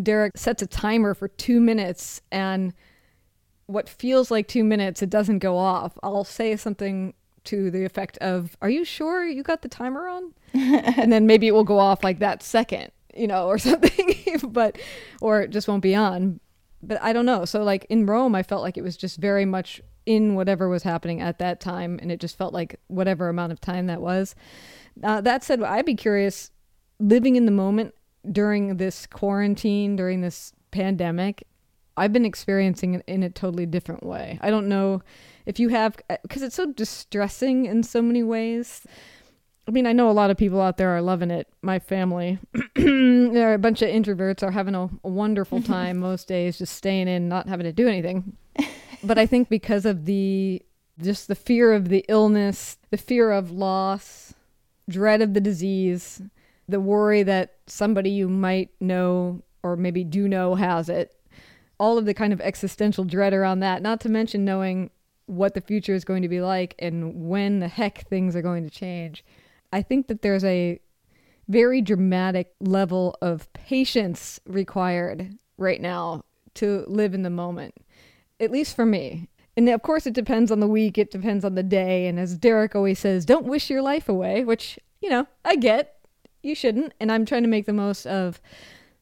Derek 0.00 0.36
sets 0.36 0.62
a 0.62 0.66
timer 0.68 1.14
for 1.14 1.26
two 1.26 1.60
minutes 1.60 2.20
and 2.30 2.72
what 3.66 3.88
feels 3.88 4.30
like 4.30 4.48
two 4.48 4.64
minutes, 4.64 5.02
it 5.02 5.10
doesn't 5.10 5.38
go 5.38 5.56
off. 5.56 5.98
I'll 6.02 6.24
say 6.24 6.56
something 6.56 7.14
to 7.44 7.70
the 7.70 7.84
effect 7.84 8.18
of, 8.18 8.56
Are 8.62 8.70
you 8.70 8.84
sure 8.84 9.24
you 9.24 9.42
got 9.42 9.62
the 9.62 9.68
timer 9.68 10.08
on? 10.08 10.32
and 10.54 11.12
then 11.12 11.26
maybe 11.26 11.46
it 11.46 11.52
will 11.52 11.64
go 11.64 11.78
off 11.78 12.04
like 12.04 12.18
that 12.18 12.42
second, 12.42 12.90
you 13.16 13.26
know, 13.26 13.46
or 13.46 13.58
something, 13.58 14.14
but, 14.48 14.78
or 15.20 15.42
it 15.42 15.50
just 15.50 15.68
won't 15.68 15.82
be 15.82 15.94
on. 15.94 16.40
But 16.82 17.02
I 17.02 17.12
don't 17.12 17.26
know. 17.26 17.44
So, 17.44 17.62
like 17.62 17.86
in 17.88 18.06
Rome, 18.06 18.34
I 18.34 18.42
felt 18.42 18.62
like 18.62 18.76
it 18.76 18.82
was 18.82 18.96
just 18.96 19.18
very 19.18 19.44
much 19.44 19.80
in 20.06 20.34
whatever 20.34 20.68
was 20.68 20.82
happening 20.82 21.20
at 21.20 21.38
that 21.38 21.60
time. 21.60 21.98
And 22.02 22.12
it 22.12 22.20
just 22.20 22.36
felt 22.36 22.52
like 22.52 22.78
whatever 22.88 23.28
amount 23.28 23.52
of 23.52 23.60
time 23.60 23.86
that 23.86 24.02
was. 24.02 24.34
Uh, 25.02 25.20
that 25.22 25.42
said, 25.42 25.62
I'd 25.62 25.86
be 25.86 25.94
curious 25.94 26.50
living 27.00 27.36
in 27.36 27.46
the 27.46 27.50
moment 27.50 27.94
during 28.30 28.76
this 28.76 29.06
quarantine, 29.06 29.96
during 29.96 30.20
this 30.20 30.52
pandemic, 30.70 31.46
I've 31.96 32.12
been 32.12 32.24
experiencing 32.24 32.94
it 32.94 33.04
in 33.06 33.22
a 33.22 33.30
totally 33.30 33.66
different 33.66 34.04
way. 34.04 34.38
I 34.42 34.50
don't 34.50 34.68
know 34.68 35.02
if 35.46 35.60
you 35.60 35.68
have, 35.68 35.96
uh, 36.10 36.16
because 36.22 36.42
it's 36.42 36.56
so 36.56 36.72
distressing 36.72 37.66
in 37.66 37.82
so 37.82 38.02
many 38.02 38.22
ways. 38.22 38.86
I 39.66 39.70
mean, 39.70 39.86
I 39.86 39.92
know 39.92 40.10
a 40.10 40.12
lot 40.12 40.30
of 40.30 40.36
people 40.36 40.60
out 40.60 40.76
there 40.76 40.90
are 40.90 41.00
loving 41.00 41.30
it. 41.30 41.48
My 41.62 41.78
family, 41.78 42.38
there 42.74 43.50
are 43.50 43.54
a 43.54 43.58
bunch 43.58 43.80
of 43.80 43.88
introverts 43.88 44.42
are 44.42 44.50
having 44.50 44.74
a, 44.74 44.90
a 45.04 45.08
wonderful 45.08 45.62
time 45.62 45.98
most 45.98 46.28
days, 46.28 46.58
just 46.58 46.76
staying 46.76 47.08
in, 47.08 47.28
not 47.28 47.48
having 47.48 47.64
to 47.64 47.72
do 47.72 47.88
anything. 47.88 48.36
but 49.02 49.18
I 49.18 49.26
think 49.26 49.48
because 49.48 49.86
of 49.86 50.04
the 50.04 50.62
just 51.00 51.26
the 51.26 51.34
fear 51.34 51.72
of 51.72 51.88
the 51.88 52.04
illness, 52.08 52.76
the 52.90 52.96
fear 52.96 53.32
of 53.32 53.50
loss, 53.50 54.34
dread 54.88 55.22
of 55.22 55.34
the 55.34 55.40
disease, 55.40 56.22
the 56.68 56.80
worry 56.80 57.22
that 57.22 57.56
somebody 57.66 58.10
you 58.10 58.28
might 58.28 58.70
know 58.80 59.42
or 59.62 59.76
maybe 59.76 60.04
do 60.04 60.28
know 60.28 60.54
has 60.54 60.88
it, 60.88 61.14
all 61.78 61.98
of 61.98 62.04
the 62.04 62.14
kind 62.14 62.32
of 62.32 62.40
existential 62.40 63.04
dread 63.04 63.32
around 63.32 63.60
that, 63.60 63.82
not 63.82 64.00
to 64.00 64.08
mention 64.08 64.44
knowing 64.44 64.90
what 65.26 65.54
the 65.54 65.60
future 65.60 65.94
is 65.94 66.04
going 66.04 66.22
to 66.22 66.28
be 66.28 66.40
like 66.40 66.74
and 66.78 67.28
when 67.28 67.60
the 67.60 67.68
heck 67.68 68.06
things 68.08 68.36
are 68.36 68.42
going 68.42 68.64
to 68.64 68.70
change. 68.70 69.24
I 69.72 69.82
think 69.82 70.08
that 70.08 70.22
there's 70.22 70.44
a 70.44 70.80
very 71.48 71.80
dramatic 71.80 72.52
level 72.60 73.16
of 73.20 73.52
patience 73.52 74.40
required 74.46 75.36
right 75.58 75.80
now 75.80 76.22
to 76.54 76.84
live 76.86 77.14
in 77.14 77.22
the 77.22 77.30
moment, 77.30 77.74
at 78.40 78.50
least 78.50 78.76
for 78.76 78.86
me. 78.86 79.28
And 79.56 79.68
of 79.68 79.82
course, 79.82 80.06
it 80.06 80.14
depends 80.14 80.50
on 80.50 80.60
the 80.60 80.66
week, 80.66 80.98
it 80.98 81.10
depends 81.10 81.44
on 81.44 81.54
the 81.54 81.62
day. 81.62 82.06
And 82.06 82.18
as 82.18 82.36
Derek 82.36 82.74
always 82.74 82.98
says, 82.98 83.24
don't 83.24 83.46
wish 83.46 83.70
your 83.70 83.82
life 83.82 84.08
away, 84.08 84.44
which, 84.44 84.78
you 85.00 85.10
know, 85.10 85.26
I 85.44 85.56
get. 85.56 85.96
You 86.42 86.54
shouldn't. 86.54 86.92
And 87.00 87.10
I'm 87.10 87.24
trying 87.24 87.42
to 87.42 87.48
make 87.48 87.66
the 87.66 87.72
most 87.72 88.04
of 88.06 88.40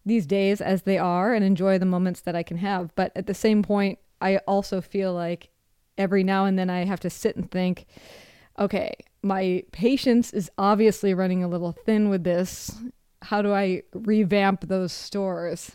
these 0.05 0.27
days 0.27 0.61
as 0.61 0.83
they 0.83 0.99
are 0.99 1.33
and 1.33 1.45
enjoy 1.45 1.79
the 1.79 1.87
moments 1.87 2.21
that 2.23 2.35
I 2.35 2.43
can 2.43 2.57
have. 2.59 2.95
But 2.95 3.13
at 3.17 3.27
the 3.27 3.35
same 3.35 3.63
point, 3.63 3.99
I 4.21 4.39
also 4.39 4.81
feel 4.81 5.13
like 5.13 5.51
every 5.99 6.25
now 6.25 6.45
and 6.45 6.59
then 6.59 6.71
I 6.71 6.85
have 6.85 7.01
to 7.01 7.11
sit 7.11 7.37
and 7.37 7.51
think, 7.51 7.87
okay, 8.59 8.95
my 9.23 9.63
patience 9.73 10.33
is 10.33 10.51
obviously 10.59 11.15
running 11.15 11.45
a 11.45 11.49
little 11.49 11.73
thin 11.73 12.09
with 12.09 12.25
this. 12.25 12.73
How 13.23 13.43
do 13.43 13.53
I 13.53 13.83
revamp 13.95 14.69
those 14.69 14.93
stores? 14.93 15.71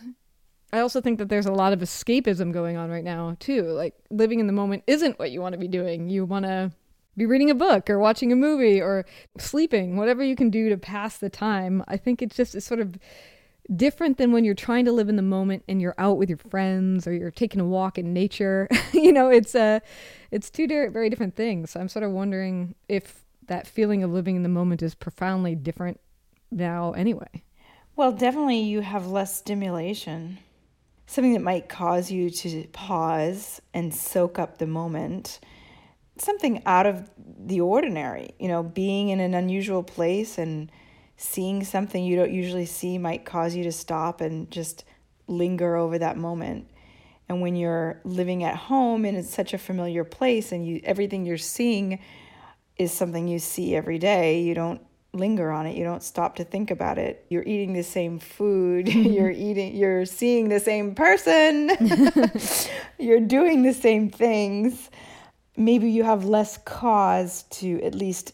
I 0.74 0.80
also 0.80 1.00
think 1.00 1.18
that 1.20 1.30
there's 1.30 1.46
a 1.46 1.52
lot 1.52 1.72
of 1.72 1.80
escapism 1.80 2.52
going 2.52 2.76
on 2.76 2.90
right 2.90 3.04
now, 3.04 3.38
too. 3.40 3.64
Like 3.64 3.96
living 4.10 4.40
in 4.40 4.48
the 4.48 4.54
moment 4.54 4.84
isn't 4.86 5.18
what 5.18 5.32
you 5.32 5.42
want 5.42 5.54
to 5.54 5.60
be 5.60 5.68
doing. 5.68 6.10
You 6.10 6.26
want 6.26 6.46
to 6.46 6.72
be 7.16 7.26
reading 7.26 7.50
a 7.50 7.56
book 7.56 7.90
or 7.90 8.00
watching 8.00 8.32
a 8.32 8.36
movie 8.36 8.82
or 8.82 9.06
sleeping, 9.38 9.96
whatever 9.96 10.24
you 10.24 10.36
can 10.36 10.50
do 10.50 10.70
to 10.70 10.78
pass 10.78 11.18
the 11.18 11.30
time. 11.30 11.84
I 11.88 11.98
think 11.98 12.22
it's 12.22 12.36
just 12.36 12.54
it's 12.54 12.66
sort 12.66 12.82
of 12.82 12.98
different 13.76 14.18
than 14.18 14.32
when 14.32 14.44
you're 14.44 14.56
trying 14.56 14.86
to 14.86 14.92
live 14.92 15.10
in 15.10 15.16
the 15.16 15.22
moment 15.22 15.64
and 15.68 15.82
you're 15.82 15.96
out 15.98 16.18
with 16.18 16.30
your 16.30 16.38
friends 16.38 17.06
or 17.06 17.14
you're 17.14 17.32
taking 17.32 17.60
a 17.60 17.66
walk 17.66 17.98
in 17.98 18.14
nature. 18.14 18.68
you 18.94 19.12
know, 19.12 19.30
it's 19.30 19.56
a 19.56 19.62
uh, 19.62 19.80
it's 20.32 20.50
two 20.50 20.68
very 20.68 21.10
different 21.10 21.36
things. 21.36 21.72
So 21.72 21.80
I'm 21.80 21.90
sort 21.90 22.04
of 22.04 22.12
wondering 22.12 22.76
if 22.90 23.24
that 23.48 23.66
feeling 23.66 24.04
of 24.04 24.12
living 24.12 24.36
in 24.36 24.44
the 24.44 24.50
moment 24.50 24.82
is 24.82 24.94
profoundly 24.94 25.56
different 25.56 26.00
now 26.52 26.92
anyway. 26.92 27.44
Well, 27.96 28.12
definitely 28.12 28.60
you 28.60 28.82
have 28.82 29.08
less 29.08 29.36
stimulation. 29.36 30.38
Something 31.08 31.34
that 31.34 31.42
might 31.42 31.70
cause 31.70 32.12
you 32.12 32.30
to 32.30 32.68
pause 32.68 33.62
and 33.74 33.96
soak 33.96 34.38
up 34.38 34.58
the 34.58 34.68
moment. 34.68 35.40
Something 36.18 36.62
out 36.66 36.86
of 36.86 37.10
the 37.18 37.62
ordinary, 37.62 38.32
you 38.40 38.50
know, 38.50 38.62
being 38.62 39.10
in 39.10 39.20
an 39.20 39.34
unusual 39.34 39.84
place 39.84 40.38
and 40.38 40.72
seeing 41.18 41.64
something 41.64 42.04
you 42.04 42.16
don't 42.16 42.32
usually 42.32 42.66
see 42.66 42.98
might 42.98 43.26
cause 43.26 43.56
you 43.56 43.64
to 43.64 43.72
stop 43.72 44.22
and 44.22 44.50
just 44.52 44.86
linger 45.28 45.76
over 45.76 45.98
that 45.98 46.16
moment. 46.16 46.70
And 47.28 47.42
when 47.42 47.56
you're 47.56 48.00
living 48.06 48.44
at 48.44 48.56
home 48.56 49.04
and 49.04 49.18
it's 49.18 49.34
such 49.34 49.54
a 49.54 49.58
familiar 49.58 50.04
place 50.04 50.52
and 50.52 50.66
you 50.66 50.80
everything 50.84 51.26
you're 51.26 51.38
seeing 51.38 52.00
is 52.78 52.94
something 52.94 53.28
you 53.28 53.40
see 53.40 53.76
every 53.76 53.98
day, 53.98 54.42
you 54.42 54.54
don't 54.54 54.82
linger 55.12 55.52
on 55.52 55.66
it. 55.66 55.76
You 55.76 55.84
don't 55.84 56.04
stop 56.04 56.36
to 56.36 56.44
think 56.44 56.72
about 56.72 56.98
it. 56.98 57.26
You're 57.30 57.44
eating 57.44 57.74
the 57.74 57.84
same 57.84 58.20
food, 58.20 58.86
mm-hmm. 58.88 59.12
you're 59.12 59.32
eating 59.32 59.76
you're 59.76 60.06
seeing 60.06 60.50
the 60.50 60.60
same 60.60 60.96
person. 60.96 61.72
you're 63.00 63.20
doing 63.20 63.64
the 63.64 63.74
same 63.74 64.10
things. 64.10 64.90
Maybe 65.58 65.90
you 65.90 66.04
have 66.04 66.24
less 66.24 66.58
cause 66.60 67.44
to 67.50 67.82
at 67.82 67.96
least 67.96 68.34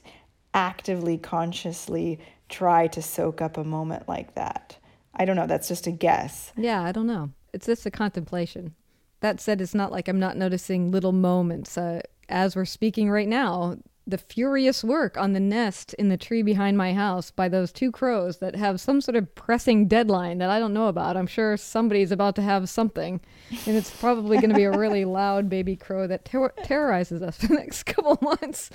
actively 0.53 1.17
consciously 1.17 2.19
try 2.49 2.87
to 2.87 3.01
soak 3.01 3.41
up 3.41 3.57
a 3.57 3.63
moment 3.63 4.07
like 4.07 4.35
that. 4.35 4.77
I 5.15 5.25
don't 5.25 5.35
know. 5.35 5.47
That's 5.47 5.67
just 5.67 5.87
a 5.87 5.91
guess. 5.91 6.51
Yeah, 6.57 6.81
I 6.81 6.91
don't 6.91 7.07
know. 7.07 7.31
It's 7.53 7.67
just 7.67 7.85
a 7.85 7.91
contemplation. 7.91 8.73
That 9.21 9.39
said, 9.39 9.61
it's 9.61 9.75
not 9.75 9.91
like 9.91 10.07
I'm 10.07 10.19
not 10.19 10.37
noticing 10.37 10.91
little 10.91 11.11
moments. 11.11 11.77
Uh, 11.77 12.01
as 12.29 12.55
we're 12.55 12.65
speaking 12.65 13.09
right 13.09 13.27
now, 13.27 13.77
the 14.05 14.17
furious 14.17 14.83
work 14.83 15.17
on 15.17 15.31
the 15.31 15.39
nest 15.39 15.93
in 15.93 16.09
the 16.09 16.17
tree 16.17 16.41
behind 16.41 16.77
my 16.77 16.93
house 16.93 17.31
by 17.31 17.47
those 17.47 17.71
two 17.71 17.91
crows 17.91 18.37
that 18.39 18.55
have 18.55 18.81
some 18.81 18.99
sort 18.99 19.15
of 19.15 19.33
pressing 19.33 19.87
deadline 19.87 20.39
that 20.39 20.49
I 20.49 20.59
don't 20.59 20.73
know 20.73 20.87
about. 20.87 21.15
I'm 21.15 21.27
sure 21.27 21.55
somebody's 21.55 22.11
about 22.11 22.35
to 22.35 22.41
have 22.41 22.67
something, 22.67 23.21
and 23.65 23.77
it's 23.77 23.89
probably 23.89 24.37
going 24.37 24.49
to 24.49 24.55
be 24.55 24.65
a 24.65 24.77
really 24.77 25.05
loud 25.23 25.49
baby 25.49 25.77
crow 25.77 26.05
that 26.07 26.25
ter- 26.25 26.53
terrorizes 26.63 27.21
us 27.21 27.37
for 27.37 27.47
the 27.47 27.55
next 27.55 27.83
couple 27.83 28.17
months. 28.21 28.69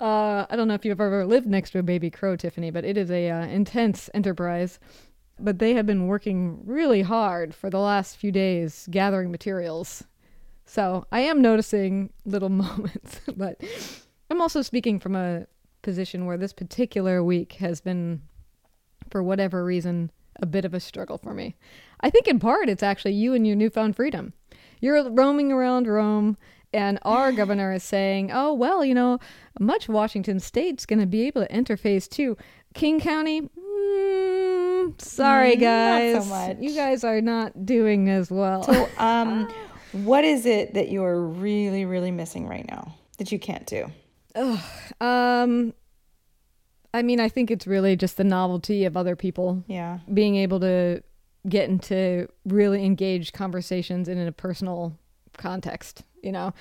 Uh, 0.00 0.46
I 0.48 0.56
don't 0.56 0.68
know 0.68 0.74
if 0.74 0.84
you've 0.84 1.00
ever 1.00 1.26
lived 1.26 1.46
next 1.46 1.72
to 1.72 1.78
a 1.78 1.82
baby 1.82 2.10
crow, 2.10 2.36
Tiffany, 2.36 2.70
but 2.70 2.84
it 2.84 2.96
is 2.96 3.10
a 3.10 3.30
uh, 3.30 3.46
intense 3.46 4.08
enterprise. 4.14 4.78
But 5.38 5.58
they 5.58 5.74
have 5.74 5.86
been 5.86 6.06
working 6.06 6.60
really 6.64 7.02
hard 7.02 7.54
for 7.54 7.68
the 7.68 7.78
last 7.78 8.16
few 8.16 8.30
days 8.30 8.86
gathering 8.90 9.30
materials. 9.30 10.04
So 10.64 11.06
I 11.10 11.20
am 11.20 11.42
noticing 11.42 12.12
little 12.24 12.48
moments, 12.48 13.20
but 13.36 13.60
I'm 14.32 14.40
also 14.40 14.62
speaking 14.62 14.98
from 14.98 15.14
a 15.14 15.46
position 15.82 16.24
where 16.24 16.38
this 16.38 16.54
particular 16.54 17.22
week 17.22 17.52
has 17.56 17.82
been, 17.82 18.22
for 19.10 19.22
whatever 19.22 19.62
reason, 19.62 20.10
a 20.40 20.46
bit 20.46 20.64
of 20.64 20.72
a 20.72 20.80
struggle 20.80 21.18
for 21.18 21.34
me. 21.34 21.54
I 22.00 22.08
think 22.08 22.26
in 22.26 22.40
part 22.40 22.70
it's 22.70 22.82
actually 22.82 23.12
you 23.12 23.34
and 23.34 23.46
your 23.46 23.56
newfound 23.56 23.94
freedom. 23.94 24.32
You're 24.80 25.10
roaming 25.10 25.52
around 25.52 25.86
Rome, 25.86 26.38
and 26.72 26.98
our 27.02 27.30
governor 27.40 27.74
is 27.74 27.82
saying, 27.84 28.30
oh, 28.32 28.54
well, 28.54 28.82
you 28.82 28.94
know, 28.94 29.18
much 29.60 29.86
Washington 29.86 30.40
state's 30.40 30.86
going 30.86 31.00
to 31.00 31.06
be 31.06 31.26
able 31.26 31.42
to 31.42 31.52
enter 31.52 31.76
phase 31.76 32.08
two. 32.08 32.38
King 32.72 33.00
County, 33.00 33.42
mm, 33.42 34.98
sorry, 34.98 35.56
guys. 35.56 36.26
So 36.26 36.56
you 36.58 36.74
guys 36.74 37.04
are 37.04 37.20
not 37.20 37.66
doing 37.66 38.08
as 38.08 38.30
well. 38.30 38.62
So, 38.62 38.88
um, 38.96 39.52
what 39.92 40.24
is 40.24 40.46
it 40.46 40.72
that 40.72 40.90
you're 40.90 41.20
really, 41.20 41.84
really 41.84 42.10
missing 42.10 42.48
right 42.48 42.66
now 42.66 42.94
that 43.18 43.30
you 43.30 43.38
can't 43.38 43.66
do? 43.66 43.92
Ugh, 44.34 44.60
um, 45.00 45.74
I 46.94 47.02
mean, 47.02 47.20
I 47.20 47.28
think 47.28 47.50
it's 47.50 47.66
really 47.66 47.96
just 47.96 48.16
the 48.16 48.24
novelty 48.24 48.84
of 48.84 48.96
other 48.96 49.16
people. 49.16 49.64
Yeah. 49.66 49.98
Being 50.12 50.36
able 50.36 50.60
to 50.60 51.02
get 51.48 51.68
into 51.68 52.28
really 52.44 52.84
engaged 52.84 53.32
conversations 53.32 54.08
in 54.08 54.18
a 54.18 54.32
personal 54.32 54.98
context, 55.36 56.02
you 56.22 56.32
know. 56.32 56.52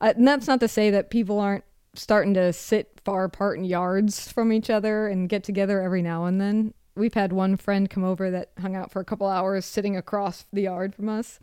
Uh, 0.00 0.12
and 0.16 0.26
that's 0.26 0.46
not 0.46 0.60
to 0.60 0.68
say 0.68 0.90
that 0.90 1.10
people 1.10 1.38
aren't 1.40 1.64
starting 1.94 2.34
to 2.34 2.52
sit 2.52 3.00
far 3.04 3.24
apart 3.24 3.58
in 3.58 3.64
yards 3.64 4.30
from 4.30 4.52
each 4.52 4.68
other 4.68 5.08
and 5.08 5.28
get 5.28 5.42
together 5.44 5.80
every 5.80 6.02
now 6.02 6.24
and 6.26 6.40
then. 6.40 6.74
We've 6.94 7.14
had 7.14 7.32
one 7.32 7.56
friend 7.56 7.88
come 7.88 8.04
over 8.04 8.30
that 8.30 8.50
hung 8.60 8.74
out 8.74 8.90
for 8.90 9.00
a 9.00 9.04
couple 9.04 9.26
hours 9.26 9.64
sitting 9.64 9.96
across 9.96 10.46
the 10.52 10.62
yard 10.62 10.94
from 10.94 11.08
us 11.08 11.38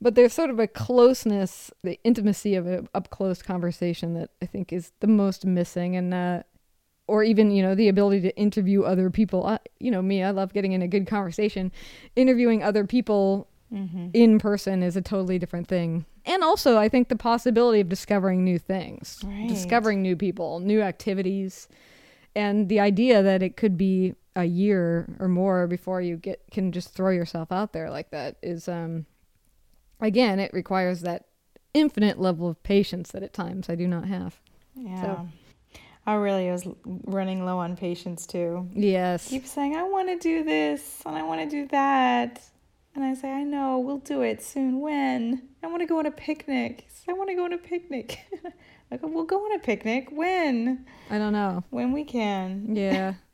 but 0.00 0.14
there's 0.14 0.32
sort 0.32 0.50
of 0.50 0.58
a 0.58 0.66
closeness, 0.66 1.70
the 1.82 1.98
intimacy 2.04 2.54
of 2.54 2.66
an 2.66 2.88
up 2.94 3.10
close 3.10 3.42
conversation 3.42 4.14
that 4.14 4.30
I 4.40 4.46
think 4.46 4.72
is 4.72 4.92
the 5.00 5.06
most 5.06 5.44
missing, 5.44 5.96
and 5.96 6.14
uh, 6.14 6.42
or 7.06 7.24
even 7.24 7.50
you 7.50 7.62
know 7.62 7.74
the 7.74 7.88
ability 7.88 8.20
to 8.22 8.36
interview 8.36 8.82
other 8.82 9.10
people. 9.10 9.46
Uh, 9.46 9.58
you 9.78 9.90
know 9.90 10.02
me, 10.02 10.22
I 10.22 10.30
love 10.30 10.52
getting 10.52 10.72
in 10.72 10.82
a 10.82 10.88
good 10.88 11.06
conversation. 11.06 11.72
Interviewing 12.14 12.62
other 12.62 12.84
people 12.86 13.48
mm-hmm. 13.72 14.08
in 14.12 14.38
person 14.38 14.82
is 14.82 14.96
a 14.96 15.02
totally 15.02 15.38
different 15.38 15.66
thing, 15.66 16.04
and 16.24 16.44
also 16.44 16.78
I 16.78 16.88
think 16.88 17.08
the 17.08 17.16
possibility 17.16 17.80
of 17.80 17.88
discovering 17.88 18.44
new 18.44 18.58
things, 18.58 19.20
right. 19.24 19.48
discovering 19.48 20.00
new 20.00 20.14
people, 20.16 20.60
new 20.60 20.80
activities, 20.80 21.68
and 22.36 22.68
the 22.68 22.78
idea 22.78 23.22
that 23.22 23.42
it 23.42 23.56
could 23.56 23.76
be 23.76 24.14
a 24.36 24.44
year 24.44 25.08
or 25.18 25.26
more 25.26 25.66
before 25.66 26.00
you 26.00 26.16
get 26.16 26.40
can 26.52 26.70
just 26.70 26.94
throw 26.94 27.10
yourself 27.10 27.50
out 27.50 27.72
there 27.72 27.90
like 27.90 28.10
that 28.10 28.36
is 28.40 28.68
um 28.68 29.04
again, 30.00 30.38
it 30.38 30.52
requires 30.52 31.00
that 31.02 31.26
infinite 31.74 32.20
level 32.20 32.48
of 32.48 32.62
patience 32.62 33.10
that 33.12 33.22
at 33.22 33.32
times 33.32 33.68
I 33.68 33.74
do 33.74 33.86
not 33.86 34.06
have. 34.06 34.40
Yeah. 34.74 35.02
So, 35.02 35.28
I 36.06 36.14
really 36.14 36.50
was 36.50 36.66
running 36.84 37.44
low 37.44 37.58
on 37.58 37.76
patience 37.76 38.26
too. 38.26 38.66
Yes. 38.72 39.28
Keep 39.28 39.46
saying, 39.46 39.76
I 39.76 39.82
want 39.82 40.08
to 40.08 40.18
do 40.18 40.42
this 40.42 41.02
and 41.04 41.14
I 41.14 41.22
want 41.22 41.42
to 41.42 41.48
do 41.48 41.68
that. 41.68 42.42
And 42.94 43.04
I 43.04 43.14
say, 43.14 43.30
I 43.30 43.44
know, 43.44 43.78
we'll 43.78 43.98
do 43.98 44.22
it 44.22 44.42
soon. 44.42 44.80
When? 44.80 45.48
I 45.62 45.66
want 45.66 45.82
to 45.82 45.86
go 45.86 45.98
on 45.98 46.06
a 46.06 46.10
picnic. 46.10 46.88
I 47.08 47.12
want 47.12 47.28
to 47.28 47.36
go 47.36 47.44
on 47.44 47.52
a 47.52 47.58
picnic. 47.58 48.20
I 48.90 48.96
go, 48.96 49.06
we'll 49.06 49.24
go 49.24 49.36
on 49.44 49.52
a 49.52 49.58
picnic. 49.58 50.08
When? 50.10 50.86
I 51.10 51.18
don't 51.18 51.34
know. 51.34 51.62
When 51.68 51.92
we 51.92 52.04
can. 52.04 52.74
Yeah. 52.74 53.14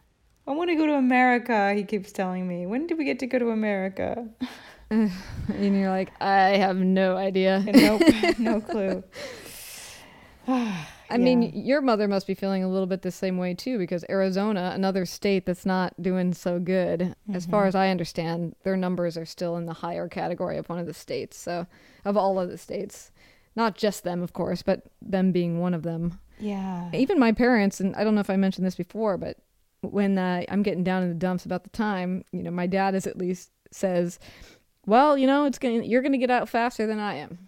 I 0.46 0.52
want 0.52 0.70
to 0.70 0.76
go 0.76 0.86
to 0.86 0.94
America, 0.94 1.74
he 1.74 1.84
keeps 1.84 2.12
telling 2.12 2.48
me. 2.48 2.66
When 2.66 2.86
did 2.86 2.96
we 2.96 3.04
get 3.04 3.18
to 3.18 3.26
go 3.26 3.38
to 3.38 3.50
America? 3.50 4.26
and 4.90 5.10
you're 5.78 5.90
like, 5.90 6.12
I 6.20 6.56
have 6.56 6.76
no 6.76 7.16
idea. 7.16 7.64
nope, 7.64 8.02
no 8.38 8.60
clue. 8.60 9.04
I 10.48 10.86
yeah. 11.10 11.16
mean, 11.16 11.52
your 11.54 11.80
mother 11.80 12.08
must 12.08 12.26
be 12.26 12.34
feeling 12.34 12.64
a 12.64 12.68
little 12.68 12.86
bit 12.86 13.02
the 13.02 13.12
same 13.12 13.38
way 13.38 13.54
too, 13.54 13.78
because 13.78 14.04
Arizona, 14.10 14.72
another 14.74 15.06
state 15.06 15.46
that's 15.46 15.64
not 15.64 16.00
doing 16.02 16.32
so 16.32 16.58
good, 16.58 17.00
mm-hmm. 17.00 17.36
as 17.36 17.46
far 17.46 17.62
mm-hmm. 17.62 17.68
as 17.68 17.74
I 17.76 17.90
understand, 17.90 18.56
their 18.64 18.76
numbers 18.76 19.16
are 19.16 19.26
still 19.26 19.56
in 19.56 19.66
the 19.66 19.74
higher 19.74 20.08
category 20.08 20.58
of 20.58 20.68
one 20.68 20.80
of 20.80 20.86
the 20.86 20.94
states. 20.94 21.36
So, 21.36 21.66
of 22.04 22.16
all 22.16 22.40
of 22.40 22.48
the 22.48 22.58
states, 22.58 23.12
not 23.54 23.76
just 23.76 24.02
them, 24.02 24.22
of 24.22 24.32
course, 24.32 24.62
but 24.62 24.82
them 25.00 25.30
being 25.30 25.60
one 25.60 25.74
of 25.74 25.84
them. 25.84 26.18
Yeah. 26.40 26.90
Even 26.92 27.20
my 27.20 27.30
parents, 27.30 27.78
and 27.78 27.94
I 27.94 28.02
don't 28.02 28.16
know 28.16 28.22
if 28.22 28.30
I 28.30 28.36
mentioned 28.36 28.66
this 28.66 28.76
before, 28.76 29.16
but 29.16 29.36
when 29.82 30.18
uh, 30.18 30.42
I'm 30.48 30.62
getting 30.62 30.84
down 30.84 31.02
in 31.02 31.08
the 31.08 31.14
dumps 31.14 31.44
about 31.44 31.62
the 31.62 31.70
time, 31.70 32.24
you 32.32 32.42
know, 32.42 32.50
my 32.50 32.66
dad 32.66 32.94
is 32.94 33.06
at 33.06 33.18
least 33.18 33.50
says, 33.70 34.18
well, 34.90 35.16
you 35.16 35.26
know, 35.26 35.44
it's 35.46 35.58
going 35.58 35.80
to 35.82 35.86
you're 35.86 36.02
going 36.02 36.12
to 36.12 36.18
get 36.18 36.30
out 36.30 36.48
faster 36.48 36.86
than 36.86 36.98
I 36.98 37.14
am. 37.14 37.38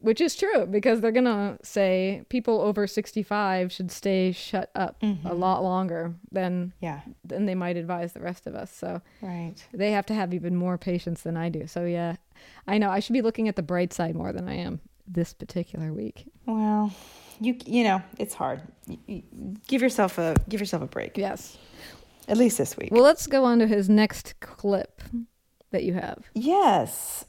Which 0.00 0.20
is 0.20 0.36
true 0.36 0.66
because 0.66 1.00
they're 1.00 1.12
going 1.12 1.24
to 1.24 1.56
say 1.62 2.24
people 2.28 2.60
over 2.60 2.86
65 2.86 3.72
should 3.72 3.90
stay 3.90 4.32
shut 4.32 4.70
up 4.74 5.00
Mm-hmm. 5.00 5.26
a 5.26 5.32
lot 5.32 5.62
longer 5.62 6.14
than 6.30 6.74
Yeah. 6.80 7.00
than 7.24 7.46
they 7.46 7.54
might 7.54 7.78
advise 7.78 8.12
the 8.12 8.20
rest 8.20 8.46
of 8.46 8.54
us. 8.54 8.70
So 8.70 9.00
Right. 9.22 9.54
they 9.72 9.92
have 9.92 10.04
to 10.06 10.14
have 10.14 10.34
even 10.34 10.56
more 10.56 10.76
patience 10.76 11.22
than 11.22 11.38
I 11.38 11.48
do. 11.48 11.66
So 11.66 11.86
yeah, 11.86 12.16
I 12.66 12.76
know 12.76 12.90
I 12.90 13.00
should 13.00 13.14
be 13.14 13.22
looking 13.22 13.48
at 13.48 13.56
the 13.56 13.62
bright 13.62 13.94
side 13.94 14.14
more 14.14 14.30
than 14.32 14.46
I 14.46 14.56
am 14.56 14.80
this 15.06 15.32
particular 15.32 15.90
week. 15.90 16.26
Well, 16.44 16.92
you 17.40 17.56
you 17.64 17.84
know 17.84 18.02
it's 18.18 18.34
hard. 18.34 18.60
You, 18.86 18.98
you, 19.06 19.22
give 19.68 19.80
yourself 19.80 20.18
a 20.18 20.34
give 20.50 20.60
yourself 20.60 20.82
a 20.82 20.86
break. 20.86 21.16
Yes. 21.16 21.56
At 22.28 22.36
least 22.36 22.58
this 22.58 22.76
week. 22.76 22.90
Well, 22.92 23.02
let's 23.02 23.26
go 23.26 23.44
on 23.44 23.58
to 23.60 23.66
his 23.66 23.88
next 23.88 24.34
clip 24.40 25.00
that 25.74 25.84
you 25.84 25.94
have. 25.94 26.30
yes. 26.34 27.26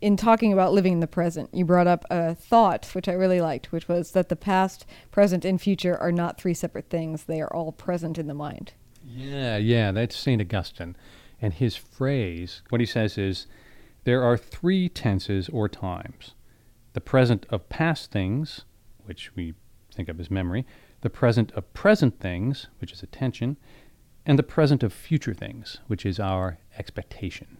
In 0.00 0.16
talking 0.16 0.52
about 0.52 0.72
living 0.72 0.94
in 0.94 1.00
the 1.00 1.06
present, 1.06 1.50
you 1.54 1.64
brought 1.64 1.86
up 1.86 2.04
a 2.10 2.34
thought 2.34 2.86
which 2.86 3.06
I 3.06 3.12
really 3.12 3.40
liked, 3.40 3.70
which 3.70 3.86
was 3.86 4.10
that 4.10 4.30
the 4.30 4.34
past, 4.34 4.84
present, 5.12 5.44
and 5.44 5.60
future 5.60 5.96
are 5.96 6.10
not 6.10 6.40
three 6.40 6.54
separate 6.54 6.90
things. 6.90 7.22
They 7.22 7.40
are 7.40 7.54
all 7.54 7.70
present 7.70 8.18
in 8.18 8.26
the 8.26 8.34
mind. 8.34 8.72
Yeah, 9.06 9.58
yeah, 9.58 9.92
that's 9.92 10.16
St. 10.16 10.42
Augustine. 10.42 10.96
And 11.40 11.52
his 11.52 11.76
phrase, 11.76 12.62
what 12.68 12.80
he 12.80 12.86
says 12.86 13.16
is 13.16 13.46
there 14.02 14.24
are 14.24 14.36
three 14.36 14.88
tenses 14.88 15.48
or 15.48 15.68
times 15.68 16.34
the 16.94 17.00
present 17.00 17.46
of 17.48 17.68
past 17.68 18.10
things, 18.10 18.64
which 19.04 19.34
we 19.36 19.54
think 19.94 20.08
of 20.08 20.18
as 20.18 20.30
memory, 20.30 20.66
the 21.02 21.10
present 21.10 21.52
of 21.52 21.72
present 21.74 22.18
things, 22.18 22.66
which 22.80 22.92
is 22.92 23.04
attention, 23.04 23.56
and 24.26 24.38
the 24.38 24.42
present 24.42 24.82
of 24.82 24.92
future 24.92 25.34
things, 25.34 25.78
which 25.86 26.04
is 26.04 26.18
our 26.18 26.58
expectation. 26.76 27.58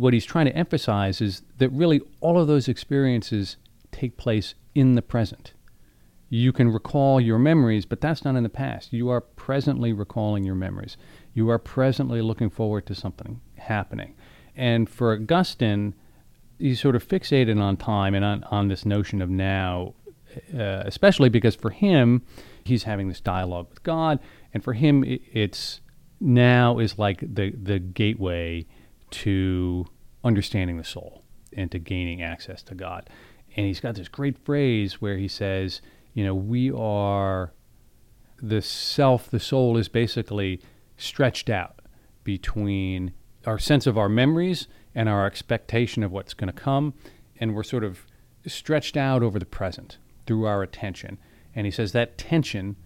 What 0.00 0.14
he's 0.14 0.24
trying 0.24 0.46
to 0.46 0.56
emphasize 0.56 1.20
is 1.20 1.42
that 1.58 1.68
really 1.72 2.00
all 2.22 2.38
of 2.38 2.48
those 2.48 2.68
experiences 2.68 3.58
take 3.92 4.16
place 4.16 4.54
in 4.74 4.94
the 4.94 5.02
present. 5.02 5.52
You 6.30 6.54
can 6.54 6.70
recall 6.70 7.20
your 7.20 7.38
memories, 7.38 7.84
but 7.84 8.00
that's 8.00 8.24
not 8.24 8.34
in 8.34 8.42
the 8.42 8.48
past. 8.48 8.94
You 8.94 9.10
are 9.10 9.20
presently 9.20 9.92
recalling 9.92 10.42
your 10.42 10.54
memories. 10.54 10.96
You 11.34 11.50
are 11.50 11.58
presently 11.58 12.22
looking 12.22 12.48
forward 12.48 12.86
to 12.86 12.94
something 12.94 13.42
happening. 13.58 14.14
And 14.56 14.88
for 14.88 15.12
Augustine, 15.12 15.94
he's 16.58 16.80
sort 16.80 16.96
of 16.96 17.06
fixated 17.06 17.60
on 17.60 17.76
time 17.76 18.14
and 18.14 18.24
on, 18.24 18.44
on 18.44 18.68
this 18.68 18.86
notion 18.86 19.20
of 19.20 19.28
now, 19.28 19.92
uh, 20.54 20.82
especially 20.86 21.28
because 21.28 21.56
for 21.56 21.70
him, 21.70 22.22
he's 22.64 22.84
having 22.84 23.08
this 23.08 23.20
dialogue 23.20 23.66
with 23.68 23.82
God. 23.82 24.18
And 24.54 24.64
for 24.64 24.72
him, 24.72 25.04
it, 25.04 25.20
it's 25.30 25.82
now 26.20 26.78
is 26.78 26.98
like 26.98 27.20
the, 27.20 27.50
the 27.50 27.78
gateway 27.78 28.64
to 29.10 29.86
understanding 30.24 30.76
the 30.76 30.84
soul 30.84 31.22
and 31.52 31.70
to 31.72 31.78
gaining 31.78 32.22
access 32.22 32.62
to 32.64 32.74
God. 32.74 33.08
And 33.56 33.66
he's 33.66 33.80
got 33.80 33.94
this 33.96 34.08
great 34.08 34.38
phrase 34.44 35.00
where 35.00 35.16
he 35.16 35.28
says, 35.28 35.80
you 36.14 36.24
know, 36.24 36.34
we 36.34 36.70
are 36.70 37.52
the 38.40 38.62
self, 38.62 39.30
the 39.30 39.40
soul 39.40 39.76
is 39.76 39.88
basically 39.88 40.60
stretched 40.96 41.50
out 41.50 41.80
between 42.24 43.12
our 43.46 43.58
sense 43.58 43.86
of 43.86 43.98
our 43.98 44.08
memories 44.08 44.68
and 44.94 45.08
our 45.08 45.26
expectation 45.26 46.02
of 46.02 46.12
what's 46.12 46.34
going 46.34 46.52
to 46.52 46.58
come. 46.60 46.94
And 47.38 47.54
we're 47.54 47.62
sort 47.62 47.84
of 47.84 48.06
stretched 48.46 48.96
out 48.96 49.22
over 49.22 49.38
the 49.38 49.46
present 49.46 49.98
through 50.26 50.46
our 50.46 50.62
attention. 50.62 51.18
And 51.54 51.66
he 51.66 51.70
says 51.70 51.92
that 51.92 52.18
tension, 52.18 52.76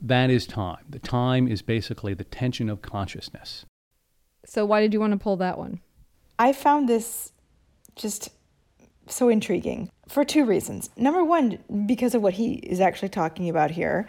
that 0.00 0.30
is 0.30 0.46
time. 0.46 0.84
The 0.88 0.98
time 0.98 1.48
is 1.48 1.62
basically 1.62 2.14
the 2.14 2.24
tension 2.24 2.68
of 2.68 2.82
consciousness. 2.82 3.64
So 4.44 4.64
why 4.64 4.80
did 4.80 4.92
you 4.92 5.00
want 5.00 5.12
to 5.12 5.18
pull 5.18 5.36
that 5.36 5.58
one? 5.58 5.80
I 6.38 6.52
found 6.52 6.88
this 6.88 7.32
just 7.94 8.30
so 9.08 9.28
intriguing 9.28 9.90
for 10.08 10.24
two 10.24 10.44
reasons. 10.44 10.90
Number 10.96 11.24
one, 11.24 11.58
because 11.86 12.14
of 12.14 12.22
what 12.22 12.34
he 12.34 12.54
is 12.54 12.80
actually 12.80 13.10
talking 13.10 13.48
about 13.48 13.70
here, 13.70 14.08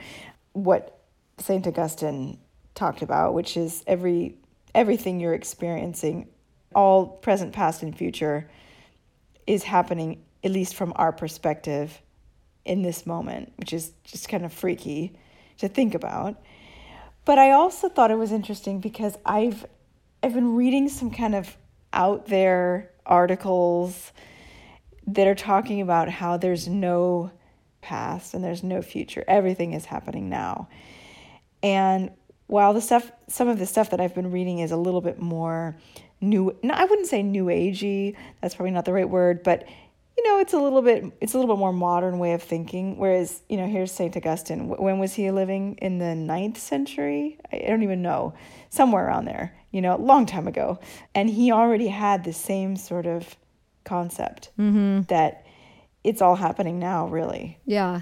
what 0.53 0.99
Saint 1.37 1.67
Augustine 1.67 2.39
talked 2.75 3.01
about, 3.01 3.33
which 3.33 3.57
is 3.57 3.83
every 3.87 4.37
everything 4.73 5.19
you're 5.19 5.35
experiencing, 5.35 6.27
all 6.73 7.05
present, 7.05 7.53
past, 7.53 7.83
and 7.83 7.95
future, 7.95 8.49
is 9.45 9.63
happening 9.63 10.23
at 10.43 10.51
least 10.51 10.75
from 10.75 10.93
our 10.95 11.11
perspective 11.11 12.01
in 12.65 12.81
this 12.81 13.05
moment, 13.05 13.53
which 13.57 13.73
is 13.73 13.91
just 14.03 14.29
kind 14.29 14.45
of 14.45 14.51
freaky 14.51 15.15
to 15.57 15.67
think 15.67 15.93
about. 15.93 16.41
But 17.25 17.37
I 17.37 17.51
also 17.51 17.87
thought 17.87 18.11
it 18.11 18.17
was 18.17 18.31
interesting 18.31 18.79
because 18.79 19.17
I've 19.25 19.65
I've 20.23 20.33
been 20.33 20.55
reading 20.55 20.87
some 20.87 21.11
kind 21.11 21.35
of 21.35 21.57
out 21.91 22.27
there 22.27 22.91
articles 23.05 24.13
that 25.05 25.27
are 25.27 25.35
talking 25.35 25.81
about 25.81 26.07
how 26.07 26.37
there's 26.37 26.65
no 26.65 27.29
past 27.81 28.33
and 28.33 28.41
there's 28.41 28.63
no 28.63 28.81
future. 28.81 29.25
Everything 29.27 29.73
is 29.73 29.83
happening 29.83 30.29
now. 30.29 30.69
And 31.61 32.11
while 32.47 32.73
the 32.73 32.79
stuff 32.79 33.11
some 33.27 33.49
of 33.49 33.59
the 33.59 33.65
stuff 33.65 33.89
that 33.89 33.99
I've 33.99 34.15
been 34.15 34.31
reading 34.31 34.59
is 34.59 34.71
a 34.71 34.77
little 34.77 35.01
bit 35.01 35.19
more 35.19 35.75
new 36.21 36.57
I 36.71 36.85
wouldn't 36.85 37.09
say 37.09 37.21
new 37.21 37.47
agey, 37.47 38.15
that's 38.39 38.55
probably 38.55 38.71
not 38.71 38.85
the 38.85 38.93
right 38.93 39.09
word, 39.09 39.43
but 39.43 39.67
you 40.17 40.23
know, 40.29 40.39
it's 40.39 40.53
a 40.53 40.59
little 40.59 40.81
bit 40.81 41.05
it's 41.21 41.33
a 41.33 41.39
little 41.39 41.55
bit 41.55 41.59
more 41.59 41.73
modern 41.73 42.19
way 42.19 42.33
of 42.33 42.43
thinking. 42.43 42.97
Whereas, 42.97 43.41
you 43.49 43.57
know, 43.57 43.67
here's 43.67 43.91
Saint 43.91 44.15
Augustine. 44.15 44.67
When 44.67 44.99
was 44.99 45.13
he 45.13 45.31
living? 45.31 45.77
In 45.81 45.97
the 45.97 46.15
ninth 46.15 46.57
century? 46.57 47.39
I 47.51 47.59
don't 47.59 47.83
even 47.83 48.01
know. 48.01 48.33
Somewhere 48.69 49.07
around 49.07 49.25
there, 49.25 49.55
you 49.71 49.81
know, 49.81 49.95
a 49.95 49.97
long 49.97 50.25
time 50.25 50.47
ago. 50.47 50.79
And 51.15 51.29
he 51.29 51.51
already 51.51 51.87
had 51.87 52.23
the 52.23 52.33
same 52.33 52.75
sort 52.75 53.05
of 53.05 53.35
concept 53.83 54.51
mm-hmm. 54.57 55.01
that 55.03 55.45
it's 56.03 56.21
all 56.21 56.35
happening 56.35 56.79
now, 56.79 57.07
really. 57.07 57.59
Yeah. 57.65 58.01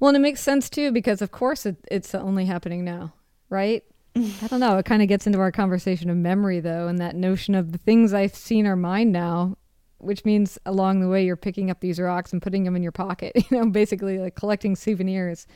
Well, 0.00 0.08
and 0.08 0.16
it 0.16 0.20
makes 0.20 0.40
sense 0.40 0.68
too 0.68 0.92
because 0.92 1.22
of 1.22 1.30
course 1.30 1.66
it, 1.66 1.76
it's 1.90 2.14
only 2.14 2.46
happening 2.46 2.84
now, 2.84 3.14
right? 3.48 3.84
I 4.16 4.46
don't 4.48 4.60
know. 4.60 4.78
It 4.78 4.84
kind 4.84 5.02
of 5.02 5.08
gets 5.08 5.26
into 5.26 5.40
our 5.40 5.52
conversation 5.52 6.10
of 6.10 6.16
memory 6.16 6.60
though, 6.60 6.88
and 6.88 6.98
that 6.98 7.16
notion 7.16 7.54
of 7.54 7.72
the 7.72 7.78
things 7.78 8.12
I've 8.12 8.34
seen 8.34 8.66
are 8.66 8.76
mine 8.76 9.12
now, 9.12 9.56
which 10.02 10.24
means 10.24 10.58
along 10.66 11.00
the 11.00 11.08
way 11.08 11.24
you're 11.24 11.36
picking 11.36 11.70
up 11.70 11.80
these 11.80 11.98
rocks 12.00 12.32
and 12.32 12.42
putting 12.42 12.64
them 12.64 12.76
in 12.76 12.82
your 12.82 12.92
pocket, 12.92 13.32
you 13.50 13.56
know, 13.56 13.66
basically 13.70 14.18
like 14.18 14.34
collecting 14.34 14.76
souvenirs. 14.76 15.46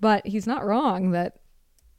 But 0.00 0.26
he's 0.26 0.46
not 0.46 0.64
wrong 0.64 1.12
that 1.12 1.38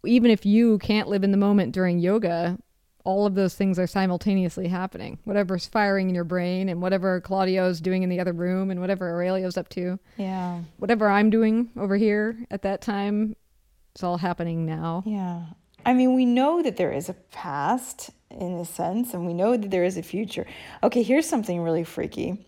even 0.05 0.29
if 0.29 0.45
you 0.45 0.77
can't 0.79 1.07
live 1.07 1.23
in 1.23 1.31
the 1.31 1.37
moment 1.37 1.73
during 1.73 1.99
yoga, 1.99 2.57
all 3.05 3.25
of 3.25 3.35
those 3.35 3.55
things 3.55 3.77
are 3.79 3.87
simultaneously 3.87 4.67
happening. 4.67 5.19
Whatever's 5.23 5.65
firing 5.65 6.09
in 6.09 6.15
your 6.15 6.23
brain 6.23 6.69
and 6.69 6.81
whatever 6.81 7.19
Claudio's 7.21 7.81
doing 7.81 8.03
in 8.03 8.09
the 8.09 8.19
other 8.19 8.33
room 8.33 8.71
and 8.71 8.79
whatever 8.79 9.09
Aurelio's 9.09 9.57
up 9.57 9.69
to 9.69 9.99
Yeah. 10.17 10.61
whatever 10.77 11.09
I'm 11.09 11.29
doing 11.29 11.69
over 11.77 11.95
here 11.97 12.37
at 12.51 12.61
that 12.61 12.81
time, 12.81 13.35
it's 13.93 14.03
all 14.03 14.17
happening 14.17 14.65
now. 14.65 15.03
Yeah. 15.05 15.43
I 15.85 15.93
mean, 15.93 16.15
we 16.15 16.25
know 16.25 16.61
that 16.63 16.77
there 16.77 16.91
is 16.93 17.09
a 17.09 17.13
past 17.13 18.09
in 18.33 18.53
a 18.59 18.65
sense, 18.65 19.13
and 19.13 19.25
we 19.25 19.33
know 19.33 19.57
that 19.57 19.71
there 19.71 19.83
is 19.83 19.97
a 19.97 20.03
future. 20.03 20.45
Okay, 20.81 21.03
here's 21.03 21.27
something 21.27 21.61
really 21.61 21.83
freaky. 21.83 22.45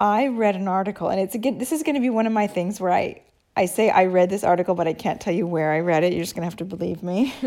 I 0.00 0.28
read 0.28 0.54
an 0.54 0.68
article, 0.68 1.08
and 1.08 1.20
it's 1.20 1.34
again, 1.34 1.58
this 1.58 1.72
is 1.72 1.82
going 1.82 1.94
to 1.96 2.00
be 2.00 2.10
one 2.10 2.26
of 2.26 2.32
my 2.32 2.46
things 2.46 2.80
where 2.80 2.92
I, 2.92 3.22
I 3.58 3.66
say 3.66 3.90
I 3.90 4.04
read 4.06 4.30
this 4.30 4.44
article, 4.44 4.74
but 4.74 4.86
I 4.86 4.92
can't 4.92 5.20
tell 5.20 5.34
you 5.34 5.46
where 5.46 5.72
I 5.72 5.80
read 5.80 6.04
it. 6.04 6.12
You're 6.12 6.22
just 6.22 6.34
going 6.34 6.42
to 6.42 6.46
have 6.46 6.56
to 6.56 6.64
believe 6.64 7.02
me. 7.02 7.34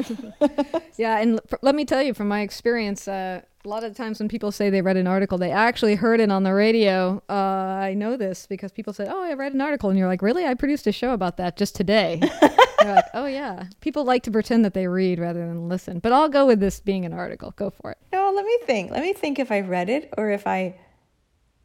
Yeah, 0.97 1.17
and 1.19 1.39
l- 1.51 1.59
let 1.63 1.73
me 1.73 1.83
tell 1.85 2.01
you 2.03 2.13
from 2.13 2.27
my 2.27 2.41
experience, 2.41 3.07
uh, 3.07 3.41
a 3.65 3.67
lot 3.67 3.83
of 3.83 3.95
times 3.95 4.19
when 4.19 4.27
people 4.27 4.51
say 4.51 4.69
they 4.69 4.81
read 4.83 4.97
an 4.97 5.07
article, 5.07 5.37
they 5.37 5.49
actually 5.49 5.95
heard 5.95 6.19
it 6.19 6.29
on 6.31 6.43
the 6.43 6.53
radio. 6.53 7.23
Uh, 7.27 7.33
I 7.33 7.93
know 7.95 8.17
this 8.17 8.45
because 8.45 8.71
people 8.71 8.93
said, 8.93 9.07
"Oh, 9.09 9.23
I 9.23 9.33
read 9.33 9.53
an 9.53 9.61
article," 9.61 9.89
and 9.89 9.97
you're 9.97 10.07
like, 10.09 10.21
"Really? 10.21 10.45
I 10.45 10.53
produced 10.53 10.85
a 10.85 10.91
show 10.91 11.13
about 11.13 11.37
that 11.37 11.57
just 11.57 11.75
today." 11.75 12.19
you're 12.83 12.95
like, 12.95 13.05
"Oh 13.15 13.25
yeah." 13.25 13.63
People 13.79 14.03
like 14.03 14.21
to 14.23 14.31
pretend 14.31 14.63
that 14.65 14.73
they 14.75 14.85
read 14.87 15.17
rather 15.17 15.39
than 15.47 15.69
listen, 15.69 15.99
but 15.99 16.11
I'll 16.11 16.29
go 16.29 16.45
with 16.45 16.59
this 16.59 16.79
being 16.81 17.05
an 17.05 17.13
article. 17.13 17.51
Go 17.55 17.69
for 17.71 17.91
it. 17.91 17.97
no, 18.11 18.31
let 18.35 18.45
me 18.45 18.57
think. 18.65 18.91
Let 18.91 19.01
me 19.01 19.13
think 19.13 19.39
if 19.39 19.51
I 19.51 19.61
read 19.61 19.89
it 19.89 20.13
or 20.17 20.29
if 20.29 20.45
I. 20.45 20.75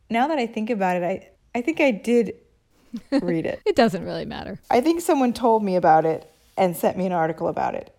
Now 0.09 0.29
that 0.29 0.39
I 0.39 0.47
think 0.47 0.71
about 0.71 0.97
it, 0.97 1.03
I 1.03 1.29
I 1.59 1.63
think 1.63 1.81
I 1.81 1.91
did 1.91 2.33
read 3.23 3.47
it. 3.47 3.61
It 3.65 3.77
doesn't 3.77 4.05
really 4.05 4.25
matter. 4.25 4.59
I 4.71 4.81
think 4.81 5.01
someone 5.01 5.33
told 5.33 5.63
me 5.63 5.77
about 5.77 6.05
it 6.05 6.31
and 6.57 6.77
sent 6.77 6.97
me 6.97 7.07
an 7.07 7.13
article 7.13 7.49
about 7.49 7.75
it. 7.75 7.93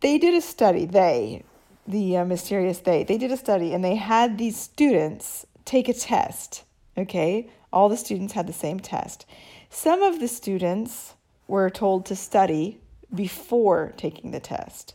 They 0.00 0.18
did 0.18 0.34
a 0.34 0.40
study, 0.40 0.84
they, 0.84 1.42
the 1.86 2.18
uh, 2.18 2.24
mysterious 2.24 2.78
they, 2.80 3.04
they 3.04 3.18
did 3.18 3.32
a 3.32 3.36
study 3.36 3.72
and 3.72 3.84
they 3.84 3.96
had 3.96 4.38
these 4.38 4.56
students 4.56 5.46
take 5.64 5.88
a 5.88 5.94
test. 5.94 6.64
Okay? 6.98 7.48
All 7.72 7.88
the 7.88 7.96
students 7.96 8.34
had 8.34 8.46
the 8.46 8.52
same 8.52 8.80
test. 8.80 9.26
Some 9.70 10.02
of 10.02 10.20
the 10.20 10.28
students 10.28 11.14
were 11.48 11.70
told 11.70 12.06
to 12.06 12.16
study 12.16 12.80
before 13.14 13.92
taking 13.96 14.30
the 14.30 14.40
test. 14.40 14.94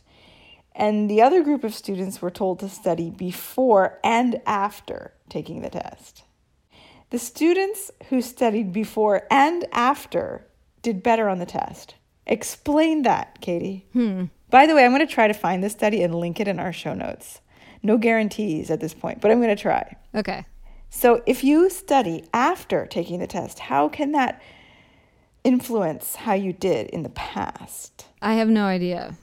And 0.74 1.10
the 1.10 1.20
other 1.22 1.42
group 1.42 1.64
of 1.64 1.74
students 1.74 2.22
were 2.22 2.30
told 2.30 2.60
to 2.60 2.68
study 2.68 3.10
before 3.10 3.98
and 4.02 4.40
after 4.46 5.12
taking 5.28 5.62
the 5.62 5.70
test. 5.70 6.24
The 7.12 7.18
students 7.18 7.90
who 8.08 8.22
studied 8.22 8.72
before 8.72 9.26
and 9.30 9.66
after 9.70 10.46
did 10.80 11.02
better 11.02 11.28
on 11.28 11.40
the 11.40 11.44
test. 11.44 11.94
Explain 12.26 13.02
that, 13.02 13.38
Katy. 13.42 13.84
Hmm. 13.92 14.24
By 14.48 14.66
the 14.66 14.74
way, 14.74 14.82
I'm 14.82 14.92
going 14.92 15.06
to 15.06 15.12
try 15.12 15.28
to 15.28 15.34
find 15.34 15.62
this 15.62 15.74
study 15.74 16.02
and 16.02 16.14
link 16.14 16.40
it 16.40 16.48
in 16.48 16.58
our 16.58 16.72
show 16.72 16.94
notes. 16.94 17.42
No 17.82 17.98
guarantees 17.98 18.70
at 18.70 18.80
this 18.80 18.94
point, 18.94 19.20
but 19.20 19.30
I'm 19.30 19.42
going 19.42 19.54
to 19.54 19.62
try. 19.62 19.94
Okay. 20.14 20.46
So, 20.88 21.22
if 21.26 21.44
you 21.44 21.68
study 21.68 22.24
after 22.32 22.86
taking 22.86 23.20
the 23.20 23.26
test, 23.26 23.58
how 23.58 23.90
can 23.90 24.12
that 24.12 24.40
influence 25.44 26.14
how 26.14 26.32
you 26.32 26.54
did 26.54 26.88
in 26.88 27.02
the 27.02 27.10
past? 27.10 28.06
I 28.22 28.34
have 28.34 28.48
no 28.48 28.64
idea. 28.64 29.18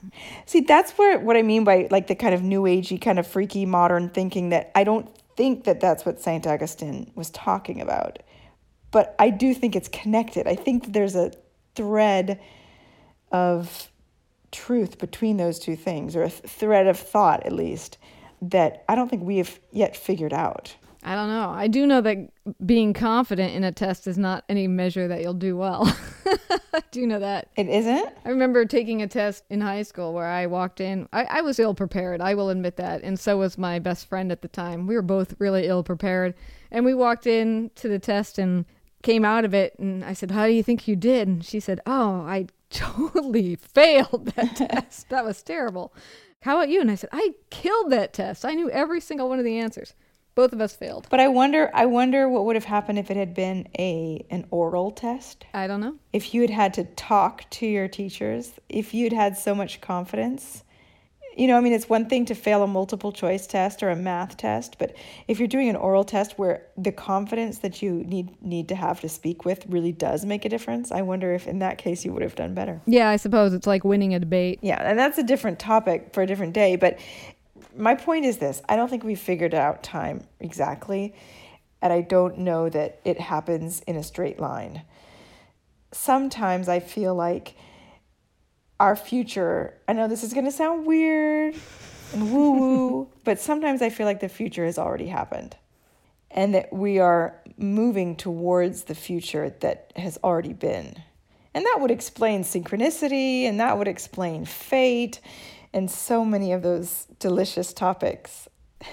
See, 0.45 0.59
that's 0.59 0.91
where 0.91 1.17
what 1.17 1.35
I 1.35 1.41
mean 1.41 1.63
by 1.63 1.87
like 1.89 2.05
the 2.05 2.13
kind 2.13 2.35
of 2.35 2.43
new 2.43 2.61
agey, 2.63 3.01
kind 3.01 3.17
of 3.17 3.25
freaky 3.25 3.65
modern 3.65 4.09
thinking 4.09 4.49
that 4.49 4.71
I 4.75 4.83
don't 4.83 5.09
think 5.39 5.63
that 5.63 5.79
that's 5.79 6.05
what 6.05 6.19
St. 6.19 6.45
Augustine 6.45 7.13
was 7.15 7.29
talking 7.29 7.79
about. 7.79 8.19
But 8.91 9.15
I 9.17 9.29
do 9.29 9.53
think 9.53 9.73
it's 9.73 9.87
connected. 9.87 10.47
I 10.47 10.55
think 10.55 10.91
there's 10.91 11.15
a 11.15 11.31
thread 11.75 12.41
of 13.31 13.89
truth 14.51 14.97
between 14.97 15.37
those 15.37 15.57
two 15.57 15.77
things, 15.77 16.13
or 16.13 16.23
a 16.23 16.29
th- 16.29 16.41
thread 16.41 16.87
of 16.87 16.99
thought 16.99 17.45
at 17.45 17.53
least, 17.53 17.97
that 18.41 18.83
I 18.89 18.95
don't 18.95 19.07
think 19.07 19.23
we 19.23 19.37
have 19.37 19.57
yet 19.71 19.95
figured 19.95 20.33
out. 20.33 20.75
I 21.03 21.15
don't 21.15 21.29
know. 21.29 21.51
I 21.51 21.67
do 21.67 21.87
know 21.87 22.01
that 22.01 22.17
being 22.65 22.91
confident 22.91 23.53
in 23.53 23.63
a 23.63 23.71
test 23.71 24.07
is 24.07 24.17
not 24.17 24.43
any 24.49 24.67
measure 24.67 25.07
that 25.07 25.21
you'll 25.21 25.33
do 25.35 25.55
well. 25.55 25.85
I 26.25 26.81
do 26.91 27.05
know 27.05 27.19
that. 27.19 27.49
It 27.55 27.67
isn't? 27.67 28.13
I 28.25 28.29
remember 28.29 28.65
taking 28.65 29.01
a 29.01 29.07
test 29.07 29.43
in 29.49 29.61
high 29.61 29.83
school 29.83 30.13
where 30.13 30.27
I 30.27 30.45
walked 30.47 30.81
in. 30.81 31.07
I, 31.13 31.23
I 31.25 31.41
was 31.41 31.59
ill 31.59 31.73
prepared. 31.73 32.21
I 32.21 32.35
will 32.35 32.49
admit 32.49 32.77
that. 32.77 33.03
And 33.03 33.19
so 33.19 33.37
was 33.37 33.57
my 33.57 33.79
best 33.79 34.07
friend 34.07 34.31
at 34.31 34.41
the 34.41 34.47
time. 34.47 34.87
We 34.87 34.95
were 34.95 35.01
both 35.01 35.35
really 35.39 35.67
ill 35.67 35.83
prepared. 35.83 36.35
And 36.71 36.85
we 36.85 36.93
walked 36.93 37.27
in 37.27 37.71
to 37.75 37.87
the 37.87 37.99
test 37.99 38.37
and 38.37 38.65
came 39.03 39.25
out 39.25 39.45
of 39.45 39.53
it. 39.53 39.77
And 39.79 40.03
I 40.03 40.13
said, 40.13 40.31
How 40.31 40.45
do 40.45 40.53
you 40.53 40.63
think 40.63 40.87
you 40.87 40.95
did? 40.95 41.27
And 41.27 41.45
she 41.45 41.59
said, 41.59 41.79
Oh, 41.85 42.21
I 42.21 42.47
totally 42.69 43.55
failed 43.55 44.33
that 44.35 44.55
test. 44.55 45.09
That 45.09 45.25
was 45.25 45.41
terrible. 45.41 45.93
How 46.41 46.57
about 46.57 46.69
you? 46.69 46.79
And 46.79 46.89
I 46.89 46.95
said, 46.95 47.09
I 47.11 47.33
killed 47.49 47.91
that 47.91 48.13
test. 48.13 48.45
I 48.45 48.53
knew 48.53 48.69
every 48.69 49.01
single 49.01 49.27
one 49.27 49.39
of 49.39 49.45
the 49.45 49.57
answers. 49.57 49.93
Both 50.39 50.53
of 50.53 50.61
us 50.61 50.73
failed. 50.73 51.05
But 51.09 51.19
I 51.19 51.27
wonder 51.27 51.69
I 51.73 51.85
wonder 51.85 52.29
what 52.29 52.45
would 52.45 52.55
have 52.55 52.63
happened 52.63 52.97
if 52.97 53.11
it 53.11 53.17
had 53.17 53.33
been 53.33 53.67
a 53.77 54.25
an 54.29 54.47
oral 54.51 54.89
test. 54.89 55.43
I 55.53 55.67
don't 55.67 55.81
know. 55.81 55.95
If 56.13 56.33
you 56.33 56.39
had 56.39 56.49
had 56.49 56.73
to 56.75 56.85
talk 56.85 57.49
to 57.49 57.65
your 57.65 57.89
teachers, 57.89 58.53
if 58.69 58.93
you'd 58.93 59.11
had 59.11 59.37
so 59.37 59.53
much 59.53 59.81
confidence. 59.81 60.63
You 61.35 61.47
know, 61.47 61.57
I 61.57 61.61
mean, 61.61 61.73
it's 61.73 61.87
one 61.87 62.07
thing 62.09 62.25
to 62.25 62.35
fail 62.35 62.63
a 62.63 62.67
multiple 62.67 63.11
choice 63.11 63.47
test 63.47 63.83
or 63.83 63.89
a 63.89 63.95
math 63.95 64.35
test, 64.35 64.77
but 64.77 64.95
if 65.27 65.39
you're 65.39 65.47
doing 65.47 65.69
an 65.69 65.75
oral 65.75 66.03
test 66.03 66.37
where 66.37 66.65
the 66.75 66.91
confidence 66.91 67.59
that 67.59 67.81
you 67.81 68.03
need 68.05 68.41
need 68.41 68.69
to 68.69 68.75
have 68.75 69.01
to 69.01 69.09
speak 69.09 69.43
with 69.43 69.65
really 69.67 69.91
does 69.91 70.25
make 70.25 70.45
a 70.45 70.49
difference, 70.49 70.89
I 70.89 71.01
wonder 71.01 71.33
if 71.33 71.47
in 71.47 71.59
that 71.59 71.77
case 71.77 72.05
you 72.05 72.13
would 72.13 72.23
have 72.23 72.35
done 72.35 72.53
better. 72.53 72.81
Yeah, 72.85 73.09
I 73.09 73.17
suppose 73.17 73.53
it's 73.53 73.67
like 73.67 73.83
winning 73.83 74.15
a 74.15 74.19
debate. 74.19 74.59
Yeah, 74.61 74.81
and 74.81 74.97
that's 74.97 75.17
a 75.17 75.23
different 75.23 75.59
topic 75.59 76.13
for 76.13 76.23
a 76.23 76.27
different 76.27 76.53
day, 76.53 76.77
but 76.77 76.97
my 77.79 77.95
point 77.95 78.25
is 78.25 78.37
this 78.37 78.61
I 78.67 78.75
don't 78.75 78.89
think 78.89 79.03
we 79.03 79.15
figured 79.15 79.53
out 79.53 79.81
time 79.81 80.27
exactly, 80.39 81.15
and 81.81 81.91
I 81.91 82.01
don't 82.01 82.39
know 82.39 82.69
that 82.69 82.99
it 83.05 83.19
happens 83.19 83.81
in 83.81 83.95
a 83.95 84.03
straight 84.03 84.39
line. 84.39 84.83
Sometimes 85.91 86.69
I 86.69 86.79
feel 86.79 87.15
like 87.15 87.55
our 88.79 88.95
future, 88.95 89.73
I 89.87 89.93
know 89.93 90.07
this 90.07 90.23
is 90.23 90.33
going 90.33 90.45
to 90.45 90.51
sound 90.51 90.85
weird 90.85 91.55
and 92.13 92.31
woo 92.31 92.51
woo, 92.51 93.09
but 93.23 93.39
sometimes 93.39 93.81
I 93.81 93.89
feel 93.89 94.05
like 94.05 94.19
the 94.19 94.29
future 94.29 94.65
has 94.65 94.77
already 94.77 95.07
happened 95.07 95.55
and 96.31 96.53
that 96.53 96.71
we 96.71 96.99
are 96.99 97.41
moving 97.57 98.15
towards 98.15 98.83
the 98.83 98.95
future 98.95 99.49
that 99.61 99.91
has 99.95 100.19
already 100.23 100.53
been. 100.53 101.01
And 101.53 101.65
that 101.65 101.77
would 101.79 101.91
explain 101.91 102.43
synchronicity 102.43 103.43
and 103.43 103.59
that 103.59 103.77
would 103.77 103.87
explain 103.87 104.45
fate 104.45 105.19
and 105.73 105.89
so 105.89 106.25
many 106.25 106.51
of 106.51 106.61
those 106.61 107.07
delicious 107.19 107.73
topics. 107.73 108.47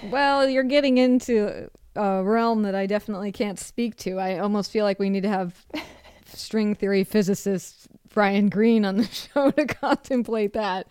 Well, 0.04 0.48
you're 0.48 0.64
getting 0.64 0.98
into 0.98 1.70
a 1.94 2.22
realm 2.22 2.62
that 2.62 2.74
I 2.74 2.86
definitely 2.86 3.32
can't 3.32 3.58
speak 3.58 3.96
to. 3.98 4.18
I 4.18 4.38
almost 4.38 4.70
feel 4.70 4.84
like 4.84 4.98
we 4.98 5.10
need 5.10 5.22
to 5.22 5.28
have 5.28 5.66
string 6.26 6.74
theory 6.74 7.04
physicist 7.04 7.88
Brian 8.08 8.48
Greene 8.48 8.84
on 8.84 8.96
the 8.96 9.06
show 9.34 9.50
to 9.50 9.66
contemplate 9.66 10.52
that. 10.54 10.86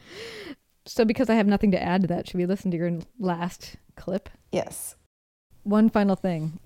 So, 0.85 1.03
because 1.03 1.29
I 1.29 1.35
have 1.35 1.47
nothing 1.47 1.71
to 1.71 1.81
add 1.81 2.01
to 2.01 2.07
that, 2.09 2.27
should 2.27 2.37
we 2.37 2.45
listen 2.45 2.69
to 2.71 2.77
your 2.77 2.99
last 3.19 3.77
clip? 3.95 4.29
Yes. 4.51 4.95
One 5.63 5.89
final 5.89 6.15
thing. 6.15 6.59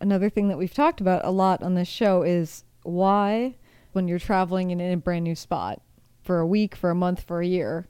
Another 0.00 0.30
thing 0.30 0.48
that 0.48 0.56
we've 0.56 0.72
talked 0.72 1.00
about 1.00 1.24
a 1.24 1.30
lot 1.30 1.62
on 1.62 1.74
this 1.74 1.88
show 1.88 2.22
is 2.22 2.64
why, 2.82 3.56
when 3.92 4.08
you're 4.08 4.18
traveling 4.18 4.70
in 4.70 4.80
a 4.80 4.96
brand 4.96 5.24
new 5.24 5.34
spot 5.34 5.82
for 6.22 6.38
a 6.38 6.46
week, 6.46 6.74
for 6.74 6.88
a 6.88 6.94
month, 6.94 7.22
for 7.22 7.42
a 7.42 7.46
year, 7.46 7.88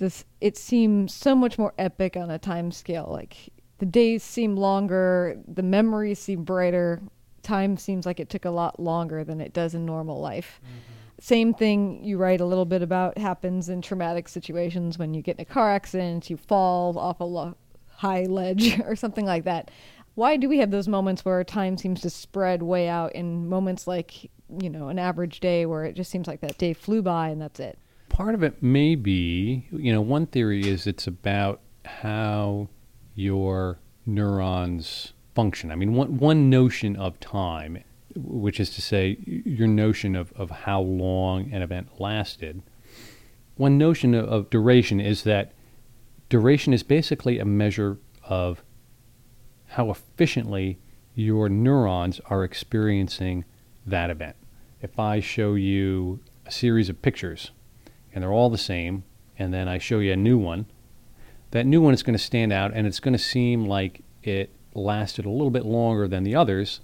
this 0.00 0.24
it 0.40 0.56
seems 0.56 1.14
so 1.14 1.36
much 1.36 1.58
more 1.58 1.72
epic 1.78 2.16
on 2.16 2.30
a 2.30 2.38
time 2.38 2.72
scale. 2.72 3.06
Like 3.08 3.50
the 3.78 3.86
days 3.86 4.24
seem 4.24 4.56
longer, 4.56 5.38
the 5.46 5.62
memories 5.62 6.18
seem 6.18 6.42
brighter, 6.42 7.00
time 7.42 7.76
seems 7.76 8.06
like 8.06 8.18
it 8.18 8.28
took 8.28 8.44
a 8.44 8.50
lot 8.50 8.80
longer 8.80 9.22
than 9.22 9.40
it 9.40 9.52
does 9.52 9.74
in 9.74 9.86
normal 9.86 10.20
life. 10.20 10.60
Mm-hmm. 10.64 10.96
Same 11.20 11.54
thing 11.54 12.02
you 12.02 12.16
write 12.16 12.40
a 12.40 12.46
little 12.46 12.64
bit 12.64 12.80
about 12.80 13.18
happens 13.18 13.68
in 13.68 13.82
traumatic 13.82 14.26
situations 14.26 14.98
when 14.98 15.12
you 15.12 15.20
get 15.20 15.36
in 15.36 15.42
a 15.42 15.44
car 15.44 15.70
accident, 15.70 16.30
you 16.30 16.38
fall 16.38 16.98
off 16.98 17.20
a 17.20 17.24
lo- 17.24 17.56
high 17.88 18.24
ledge 18.24 18.80
or 18.86 18.96
something 18.96 19.26
like 19.26 19.44
that. 19.44 19.70
Why 20.14 20.38
do 20.38 20.48
we 20.48 20.58
have 20.58 20.70
those 20.70 20.88
moments 20.88 21.24
where 21.24 21.44
time 21.44 21.76
seems 21.76 22.00
to 22.00 22.10
spread 22.10 22.62
way 22.62 22.88
out 22.88 23.12
in 23.14 23.48
moments 23.48 23.86
like, 23.86 24.30
you 24.60 24.70
know, 24.70 24.88
an 24.88 24.98
average 24.98 25.40
day 25.40 25.66
where 25.66 25.84
it 25.84 25.94
just 25.94 26.10
seems 26.10 26.26
like 26.26 26.40
that 26.40 26.58
day 26.58 26.72
flew 26.72 27.02
by 27.02 27.28
and 27.28 27.40
that's 27.40 27.60
it? 27.60 27.78
Part 28.10 28.34
of 28.34 28.42
it 28.42 28.62
may 28.62 28.96
be, 28.96 29.66
you 29.72 29.92
know, 29.92 30.02
one 30.02 30.26
theory 30.26 30.68
is 30.68 30.86
it's 30.86 31.06
about 31.06 31.62
how 31.86 32.68
your 33.14 33.78
neurons 34.04 35.14
function. 35.34 35.70
I 35.70 35.76
mean, 35.76 35.94
one, 35.94 36.18
one 36.18 36.50
notion 36.50 36.96
of 36.96 37.18
time, 37.20 37.82
which 38.14 38.60
is 38.60 38.70
to 38.74 38.82
say, 38.82 39.16
your 39.24 39.68
notion 39.68 40.14
of, 40.14 40.32
of 40.32 40.50
how 40.50 40.82
long 40.82 41.50
an 41.52 41.62
event 41.62 41.98
lasted, 41.98 42.62
one 43.56 43.78
notion 43.78 44.14
of, 44.14 44.28
of 44.28 44.50
duration 44.50 45.00
is 45.00 45.22
that 45.22 45.52
duration 46.28 46.74
is 46.74 46.82
basically 46.82 47.38
a 47.38 47.44
measure 47.44 47.98
of 48.24 48.62
how 49.66 49.90
efficiently 49.90 50.78
your 51.14 51.48
neurons 51.48 52.20
are 52.26 52.44
experiencing 52.44 53.44
that 53.86 54.10
event. 54.10 54.36
If 54.82 54.98
I 54.98 55.20
show 55.20 55.54
you 55.54 56.20
a 56.44 56.50
series 56.50 56.88
of 56.88 57.00
pictures 57.02 57.52
and 58.12 58.22
they're 58.22 58.32
all 58.32 58.50
the 58.50 58.58
same, 58.58 59.04
and 59.38 59.52
then 59.54 59.68
I 59.68 59.78
show 59.78 59.98
you 59.98 60.12
a 60.12 60.16
new 60.16 60.38
one, 60.38 60.66
that 61.50 61.66
new 61.66 61.80
one 61.80 61.94
is 61.94 62.02
going 62.02 62.16
to 62.16 62.22
stand 62.22 62.52
out 62.52 62.72
and 62.74 62.86
it's 62.86 63.00
going 63.00 63.12
to 63.12 63.18
seem 63.18 63.66
like 63.66 64.02
it 64.22 64.50
lasted 64.74 65.24
a 65.24 65.30
little 65.30 65.50
bit 65.50 65.64
longer 65.64 66.06
than 66.06 66.22
the 66.22 66.34
others. 66.34 66.80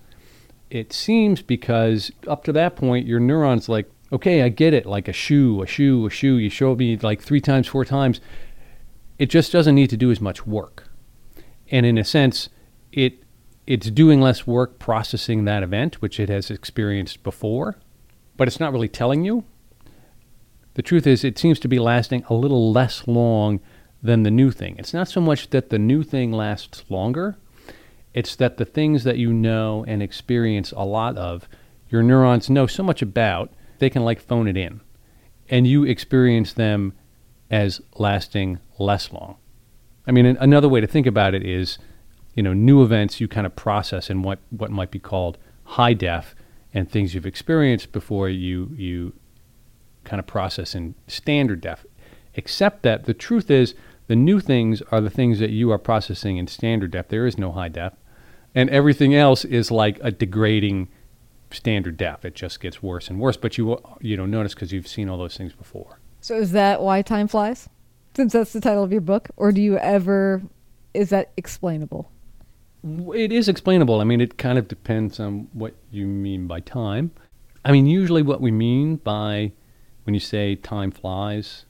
It 0.70 0.92
seems 0.92 1.42
because 1.42 2.10
up 2.26 2.44
to 2.44 2.52
that 2.52 2.76
point, 2.76 3.06
your 3.06 3.20
neurons 3.20 3.68
like, 3.68 3.88
okay, 4.12 4.42
I 4.42 4.48
get 4.48 4.74
it, 4.74 4.86
like 4.86 5.08
a 5.08 5.12
shoe, 5.12 5.62
a 5.62 5.66
shoe, 5.66 6.06
a 6.06 6.10
shoe. 6.10 6.36
You 6.36 6.50
show 6.50 6.74
me 6.74 6.96
like 6.96 7.22
three 7.22 7.40
times, 7.40 7.68
four 7.68 7.84
times. 7.84 8.20
It 9.18 9.26
just 9.26 9.52
doesn't 9.52 9.74
need 9.74 9.90
to 9.90 9.96
do 9.96 10.10
as 10.10 10.20
much 10.20 10.46
work. 10.46 10.88
And 11.70 11.86
in 11.86 11.98
a 11.98 12.04
sense, 12.04 12.48
it 12.92 13.22
it's 13.66 13.90
doing 13.90 14.20
less 14.20 14.46
work 14.46 14.78
processing 14.78 15.44
that 15.44 15.64
event, 15.64 16.00
which 16.00 16.20
it 16.20 16.28
has 16.28 16.52
experienced 16.52 17.24
before, 17.24 17.76
but 18.36 18.46
it's 18.46 18.60
not 18.60 18.72
really 18.72 18.88
telling 18.88 19.24
you 19.24 19.44
the 20.76 20.82
truth 20.82 21.06
is, 21.06 21.24
it 21.24 21.38
seems 21.38 21.58
to 21.60 21.68
be 21.68 21.78
lasting 21.78 22.22
a 22.28 22.34
little 22.34 22.70
less 22.70 23.08
long 23.08 23.60
than 24.02 24.24
the 24.24 24.30
new 24.30 24.50
thing. 24.50 24.76
It's 24.78 24.92
not 24.92 25.08
so 25.08 25.22
much 25.22 25.48
that 25.48 25.70
the 25.70 25.78
new 25.78 26.02
thing 26.02 26.32
lasts 26.32 26.84
longer, 26.90 27.38
it's 28.12 28.36
that 28.36 28.58
the 28.58 28.66
things 28.66 29.02
that 29.04 29.16
you 29.16 29.32
know 29.32 29.86
and 29.88 30.02
experience 30.02 30.72
a 30.72 30.84
lot 30.84 31.16
of, 31.16 31.48
your 31.88 32.02
neurons 32.02 32.50
know 32.50 32.66
so 32.66 32.82
much 32.82 33.00
about, 33.00 33.52
they 33.78 33.88
can 33.88 34.04
like 34.04 34.20
phone 34.20 34.46
it 34.48 34.56
in. 34.58 34.82
And 35.48 35.66
you 35.66 35.84
experience 35.84 36.52
them 36.52 36.92
as 37.50 37.80
lasting 37.96 38.58
less 38.78 39.10
long. 39.10 39.36
I 40.06 40.12
mean, 40.12 40.26
another 40.26 40.68
way 40.68 40.82
to 40.82 40.86
think 40.86 41.06
about 41.06 41.34
it 41.34 41.42
is, 41.42 41.78
you 42.34 42.42
know, 42.42 42.52
new 42.52 42.82
events 42.82 43.18
you 43.18 43.28
kind 43.28 43.46
of 43.46 43.56
process 43.56 44.10
in 44.10 44.22
what, 44.22 44.40
what 44.50 44.70
might 44.70 44.90
be 44.90 44.98
called 44.98 45.38
high 45.64 45.94
def, 45.94 46.34
and 46.74 46.90
things 46.90 47.14
you've 47.14 47.24
experienced 47.24 47.92
before 47.92 48.28
you 48.28 48.70
you 48.76 49.14
kind 50.06 50.18
of 50.18 50.26
process 50.26 50.74
in 50.74 50.94
standard 51.06 51.60
def. 51.60 51.84
Except 52.34 52.82
that 52.82 53.04
the 53.04 53.14
truth 53.14 53.50
is, 53.50 53.74
the 54.06 54.16
new 54.16 54.40
things 54.40 54.82
are 54.90 55.00
the 55.00 55.10
things 55.10 55.38
that 55.40 55.50
you 55.50 55.70
are 55.72 55.78
processing 55.78 56.38
in 56.38 56.46
standard 56.46 56.92
def. 56.92 57.08
There 57.08 57.26
is 57.26 57.36
no 57.36 57.52
high 57.52 57.68
def. 57.68 57.92
And 58.54 58.70
everything 58.70 59.14
else 59.14 59.44
is 59.44 59.70
like 59.70 59.98
a 60.00 60.10
degrading 60.10 60.88
standard 61.50 61.96
def. 61.96 62.24
It 62.24 62.34
just 62.34 62.60
gets 62.60 62.82
worse 62.82 63.08
and 63.08 63.20
worse. 63.20 63.36
But 63.36 63.58
you 63.58 63.78
you 64.00 64.16
don't 64.16 64.30
notice 64.30 64.54
because 64.54 64.72
you've 64.72 64.88
seen 64.88 65.08
all 65.08 65.18
those 65.18 65.36
things 65.36 65.52
before. 65.52 66.00
So 66.20 66.36
is 66.36 66.52
that 66.52 66.80
why 66.80 67.02
time 67.02 67.28
flies? 67.28 67.68
Since 68.14 68.32
that's 68.32 68.52
the 68.52 68.60
title 68.60 68.82
of 68.82 68.92
your 68.92 69.02
book, 69.02 69.28
or 69.36 69.52
do 69.52 69.60
you 69.60 69.76
ever? 69.76 70.42
Is 70.94 71.10
that 71.10 71.32
explainable? 71.36 72.10
It 73.14 73.32
is 73.32 73.48
explainable. 73.48 74.00
I 74.00 74.04
mean, 74.04 74.20
it 74.20 74.38
kind 74.38 74.58
of 74.58 74.68
depends 74.68 75.20
on 75.20 75.48
what 75.52 75.74
you 75.90 76.06
mean 76.06 76.46
by 76.46 76.60
time. 76.60 77.10
I 77.64 77.72
mean, 77.72 77.86
usually 77.86 78.22
what 78.22 78.40
we 78.40 78.52
mean 78.52 78.96
by 78.96 79.52
when 80.06 80.14
you 80.14 80.20
say 80.20 80.54
time 80.54 80.92
flies 80.92 81.64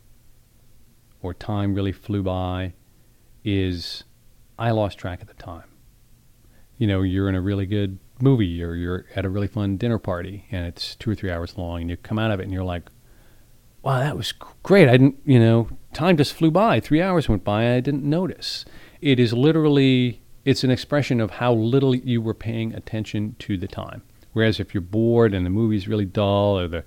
or 1.23 1.33
time 1.33 1.75
really 1.75 1.91
flew 1.91 2.23
by 2.23 2.75
is 3.43 4.05
I 4.59 4.73
lost 4.73 4.99
track 4.99 5.23
of 5.23 5.29
the 5.29 5.35
time. 5.35 5.65
You 6.77 6.87
know, 6.87 7.01
you're 7.01 7.31
in 7.31 7.35
a 7.35 7.41
really 7.41 7.65
good 7.65 7.99
movie 8.21 8.63
or 8.63 8.75
you're 8.75 9.07
at 9.17 9.25
a 9.25 9.31
really 9.31 9.47
fun 9.47 9.79
dinner 9.79 9.99
party 9.99 10.45
and 10.51 10.67
it's 10.67 10.95
two 10.97 11.11
or 11.11 11.15
three 11.15 11.31
hours 11.31 11.57
long 11.57 11.81
and 11.81 11.91
you 11.91 11.97
come 11.97 12.19
out 12.19 12.31
of 12.31 12.39
it 12.39 12.43
and 12.43 12.53
you're 12.53 12.63
like, 12.63 12.91
wow, 13.83 14.01
that 14.01 14.19
was 14.19 14.33
great. 14.63 14.87
I 14.87 14.93
didn't, 14.93 15.17
you 15.25 15.41
know, 15.41 15.71
time 15.95 16.19
just 16.19 16.35
flew 16.35 16.51
by. 16.51 16.79
Three 16.79 17.01
hours 17.01 17.31
went 17.31 17.43
by 17.43 17.63
and 17.63 17.75
I 17.75 17.81
didn't 17.81 18.05
notice. 18.05 18.67
It 19.01 19.19
is 19.19 19.33
literally, 19.33 20.21
it's 20.45 20.63
an 20.63 20.71
expression 20.71 21.23
of 21.23 21.31
how 21.31 21.55
little 21.55 21.95
you 21.95 22.21
were 22.21 22.35
paying 22.35 22.75
attention 22.75 23.35
to 23.39 23.57
the 23.57 23.69
time. 23.69 24.03
Whereas 24.35 24.61
if 24.61 24.75
you're 24.75 24.83
bored 24.83 25.33
and 25.33 25.47
the 25.47 25.51
movie's 25.51 25.89
really 25.89 26.05
dull 26.05 26.59
or 26.59 26.69
the 26.69 26.85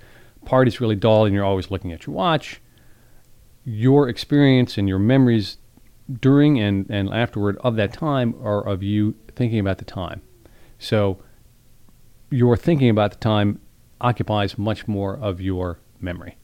party's 0.49 0.81
really 0.81 0.95
dull 0.95 1.25
and 1.25 1.35
you're 1.35 1.45
always 1.45 1.69
looking 1.69 1.91
at 1.91 2.07
your 2.07 2.15
watch, 2.15 2.59
your 3.65 4.09
experience 4.09 4.79
and 4.79 4.89
your 4.89 4.97
memories 4.97 5.57
during 6.19 6.59
and, 6.59 6.89
and 6.89 7.13
afterward 7.13 7.55
of 7.57 7.75
that 7.75 7.93
time 7.93 8.33
are 8.41 8.67
of 8.67 8.81
you 8.81 9.13
thinking 9.35 9.59
about 9.59 9.77
the 9.77 9.85
time. 9.85 10.23
So 10.79 11.21
your 12.31 12.57
thinking 12.57 12.89
about 12.89 13.11
the 13.11 13.17
time 13.17 13.59
occupies 14.01 14.57
much 14.57 14.87
more 14.87 15.15
of 15.17 15.39
your 15.39 15.77
memory. 16.01 16.35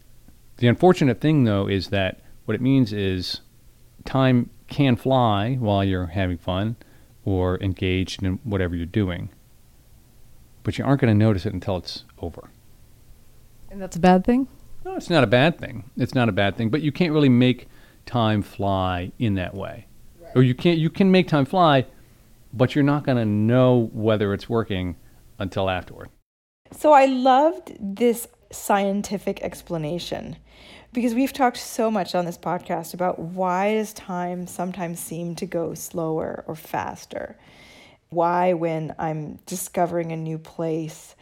The 0.57 0.67
unfortunate 0.67 1.19
thing, 1.19 1.43
though, 1.43 1.67
is 1.67 1.87
that 1.87 2.21
what 2.45 2.53
it 2.53 2.61
means 2.61 2.93
is 2.93 3.41
time 4.03 4.51
can 4.67 4.97
fly 4.97 5.55
while 5.55 5.83
you're 5.83 6.05
having 6.05 6.37
fun 6.37 6.75
or 7.23 7.59
engaged 7.59 8.21
in 8.21 8.39
whatever 8.43 8.75
you're 8.75 8.85
doing, 8.85 9.29
but 10.61 10.77
you 10.77 10.85
aren't 10.85 11.01
going 11.01 11.11
to 11.11 11.17
notice 11.17 11.47
it 11.47 11.53
until 11.53 11.77
it's 11.77 12.03
over. 12.19 12.51
And 13.75 13.81
that's 13.81 13.97
a 13.97 13.99
bad 13.99 14.23
thing? 14.23 14.47
No, 14.85 14.95
it's 14.95 15.09
not 15.09 15.25
a 15.25 15.27
bad 15.27 15.59
thing. 15.59 15.91
It's 15.97 16.15
not 16.15 16.29
a 16.29 16.31
bad 16.31 16.55
thing, 16.55 16.69
but 16.69 16.81
you 16.81 16.93
can't 16.93 17.11
really 17.11 17.27
make 17.27 17.67
time 18.05 18.41
fly 18.41 19.11
in 19.19 19.35
that 19.35 19.53
way. 19.53 19.87
Right. 20.17 20.31
Or 20.33 20.43
you 20.43 20.55
can't 20.55 20.77
you 20.77 20.89
can 20.89 21.11
make 21.11 21.27
time 21.27 21.43
fly, 21.43 21.85
but 22.53 22.73
you're 22.73 22.85
not 22.85 23.03
going 23.03 23.17
to 23.17 23.25
know 23.25 23.89
whether 23.91 24.33
it's 24.33 24.47
working 24.47 24.95
until 25.39 25.69
afterward. 25.69 26.09
So 26.71 26.93
I 26.93 27.07
loved 27.07 27.75
this 27.77 28.29
scientific 28.49 29.41
explanation 29.41 30.37
because 30.93 31.13
we've 31.13 31.33
talked 31.33 31.57
so 31.57 31.91
much 31.91 32.15
on 32.15 32.23
this 32.23 32.37
podcast 32.37 32.93
about 32.93 33.19
why 33.19 33.73
does 33.73 33.91
time 33.91 34.47
sometimes 34.47 35.01
seem 35.01 35.35
to 35.35 35.45
go 35.45 35.73
slower 35.73 36.45
or 36.47 36.55
faster? 36.55 37.35
Why 38.07 38.53
when 38.53 38.95
I'm 38.97 39.39
discovering 39.45 40.13
a 40.13 40.15
new 40.15 40.37
place 40.37 41.14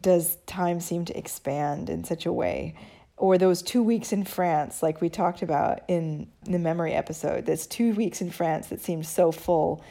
does 0.00 0.36
time 0.46 0.80
seem 0.80 1.04
to 1.06 1.16
expand 1.16 1.90
in 1.90 2.04
such 2.04 2.26
a 2.26 2.32
way? 2.32 2.74
Or 3.16 3.38
those 3.38 3.62
two 3.62 3.82
weeks 3.82 4.12
in 4.12 4.24
France, 4.24 4.82
like 4.82 5.00
we 5.00 5.08
talked 5.08 5.42
about 5.42 5.82
in 5.88 6.28
the 6.42 6.58
memory 6.58 6.94
episode, 6.94 7.46
there's 7.46 7.66
two 7.66 7.94
weeks 7.94 8.20
in 8.20 8.30
France 8.30 8.68
that 8.68 8.80
seemed 8.80 9.06
so 9.06 9.30
full 9.30 9.84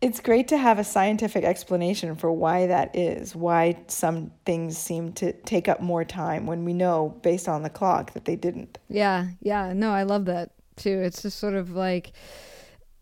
it's 0.00 0.20
great 0.20 0.48
to 0.48 0.58
have 0.58 0.78
a 0.78 0.84
scientific 0.84 1.44
explanation 1.44 2.14
for 2.16 2.30
why 2.30 2.66
that 2.66 2.94
is, 2.94 3.34
why 3.34 3.76
some 3.86 4.30
things 4.44 4.76
seem 4.76 5.12
to 5.14 5.32
take 5.32 5.68
up 5.68 5.80
more 5.80 6.04
time 6.04 6.46
when 6.46 6.64
we 6.64 6.74
know 6.74 7.18
based 7.22 7.48
on 7.48 7.62
the 7.62 7.70
clock 7.70 8.12
that 8.12 8.26
they 8.26 8.36
didn't. 8.36 8.78
Yeah, 8.88 9.28
yeah. 9.40 9.72
No, 9.72 9.90
I 9.92 10.02
love 10.02 10.26
that 10.26 10.50
too. 10.76 11.00
It's 11.00 11.22
just 11.22 11.38
sort 11.38 11.54
of 11.54 11.70
like 11.70 12.12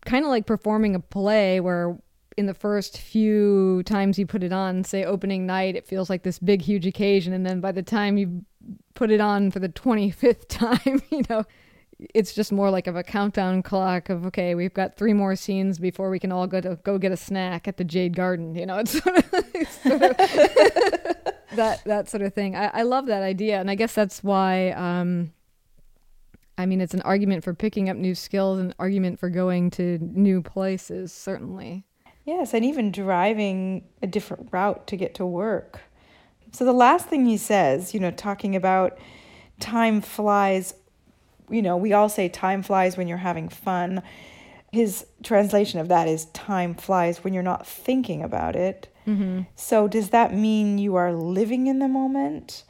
kind 0.05 0.23
of 0.23 0.29
like 0.29 0.45
performing 0.45 0.95
a 0.95 0.99
play 0.99 1.59
where 1.59 1.97
in 2.37 2.45
the 2.47 2.53
first 2.53 2.97
few 2.97 3.81
times 3.83 4.19
you 4.19 4.25
put 4.25 4.43
it 4.43 4.51
on, 4.51 4.83
say 4.83 5.03
opening 5.05 5.45
night, 5.45 5.75
it 5.75 5.87
feels 5.87 6.09
like 6.09 6.23
this 6.23 6.39
big 6.39 6.61
huge 6.61 6.85
occasion 6.85 7.33
and 7.33 7.45
then 7.45 7.61
by 7.61 7.71
the 7.71 7.83
time 7.83 8.17
you 8.17 8.43
put 8.93 9.11
it 9.11 9.21
on 9.21 9.51
for 9.51 9.59
the 9.59 9.69
25th 9.69 10.47
time, 10.49 11.01
you 11.09 11.23
know, 11.29 11.43
it's 12.13 12.33
just 12.33 12.51
more 12.51 12.69
like 12.69 12.87
of 12.87 12.95
a 12.95 13.03
countdown 13.03 13.63
clock 13.63 14.09
of 14.09 14.25
okay, 14.25 14.55
we've 14.55 14.73
got 14.73 14.97
three 14.97 15.13
more 15.13 15.35
scenes 15.35 15.79
before 15.79 16.09
we 16.09 16.19
can 16.19 16.31
all 16.31 16.47
go 16.47 16.59
to 16.59 16.75
go 16.83 16.97
get 16.97 17.11
a 17.11 17.17
snack 17.17 17.67
at 17.67 17.77
the 17.77 17.83
Jade 17.83 18.15
Garden. 18.15 18.55
You 18.55 18.65
know, 18.65 18.77
it's 18.79 18.91
sort 18.91 19.17
of, 19.17 19.25
it's 19.53 19.81
sort 19.81 20.01
of 20.01 20.17
that 21.55 21.81
that 21.85 22.09
sort 22.09 22.21
of 22.21 22.33
thing. 22.33 22.55
I, 22.55 22.67
I 22.67 22.81
love 22.81 23.05
that 23.07 23.23
idea, 23.23 23.59
and 23.59 23.69
I 23.69 23.75
guess 23.75 23.93
that's 23.93 24.23
why. 24.23 24.71
Um, 24.71 25.31
I 26.57 26.65
mean, 26.65 26.79
it's 26.79 26.93
an 26.93 27.01
argument 27.01 27.43
for 27.43 27.53
picking 27.53 27.89
up 27.89 27.97
new 27.97 28.15
skills, 28.15 28.59
an 28.59 28.73
argument 28.79 29.19
for 29.19 29.29
going 29.29 29.69
to 29.71 29.97
new 30.01 30.41
places, 30.41 31.11
certainly. 31.11 31.85
Yes, 32.25 32.53
and 32.53 32.65
even 32.65 32.91
driving 32.91 33.85
a 34.01 34.07
different 34.07 34.49
route 34.51 34.87
to 34.87 34.97
get 34.97 35.15
to 35.15 35.25
work. 35.25 35.81
So 36.51 36.65
the 36.65 36.73
last 36.73 37.07
thing 37.07 37.25
he 37.25 37.37
says, 37.37 37.93
you 37.93 37.99
know, 37.99 38.11
talking 38.11 38.55
about 38.55 38.97
time 39.59 40.01
flies 40.01 40.73
you 41.49 41.61
know, 41.61 41.77
we 41.77 41.93
all 41.93 42.09
say 42.09 42.29
time 42.29 42.63
flies 42.63 42.97
when 42.97 43.07
you're 43.07 43.17
having 43.17 43.49
fun. 43.49 44.01
His 44.71 45.05
translation 45.23 45.79
of 45.79 45.87
that 45.87 46.07
is 46.07 46.25
time 46.25 46.75
flies 46.75 47.23
when 47.23 47.33
you're 47.33 47.43
not 47.43 47.67
thinking 47.67 48.21
about 48.21 48.55
it. 48.55 48.87
Mm-hmm. 49.07 49.41
So, 49.55 49.87
does 49.87 50.09
that 50.09 50.33
mean 50.33 50.77
you 50.77 50.95
are 50.95 51.13
living 51.13 51.67
in 51.67 51.79
the 51.79 51.87
moment 51.87 52.63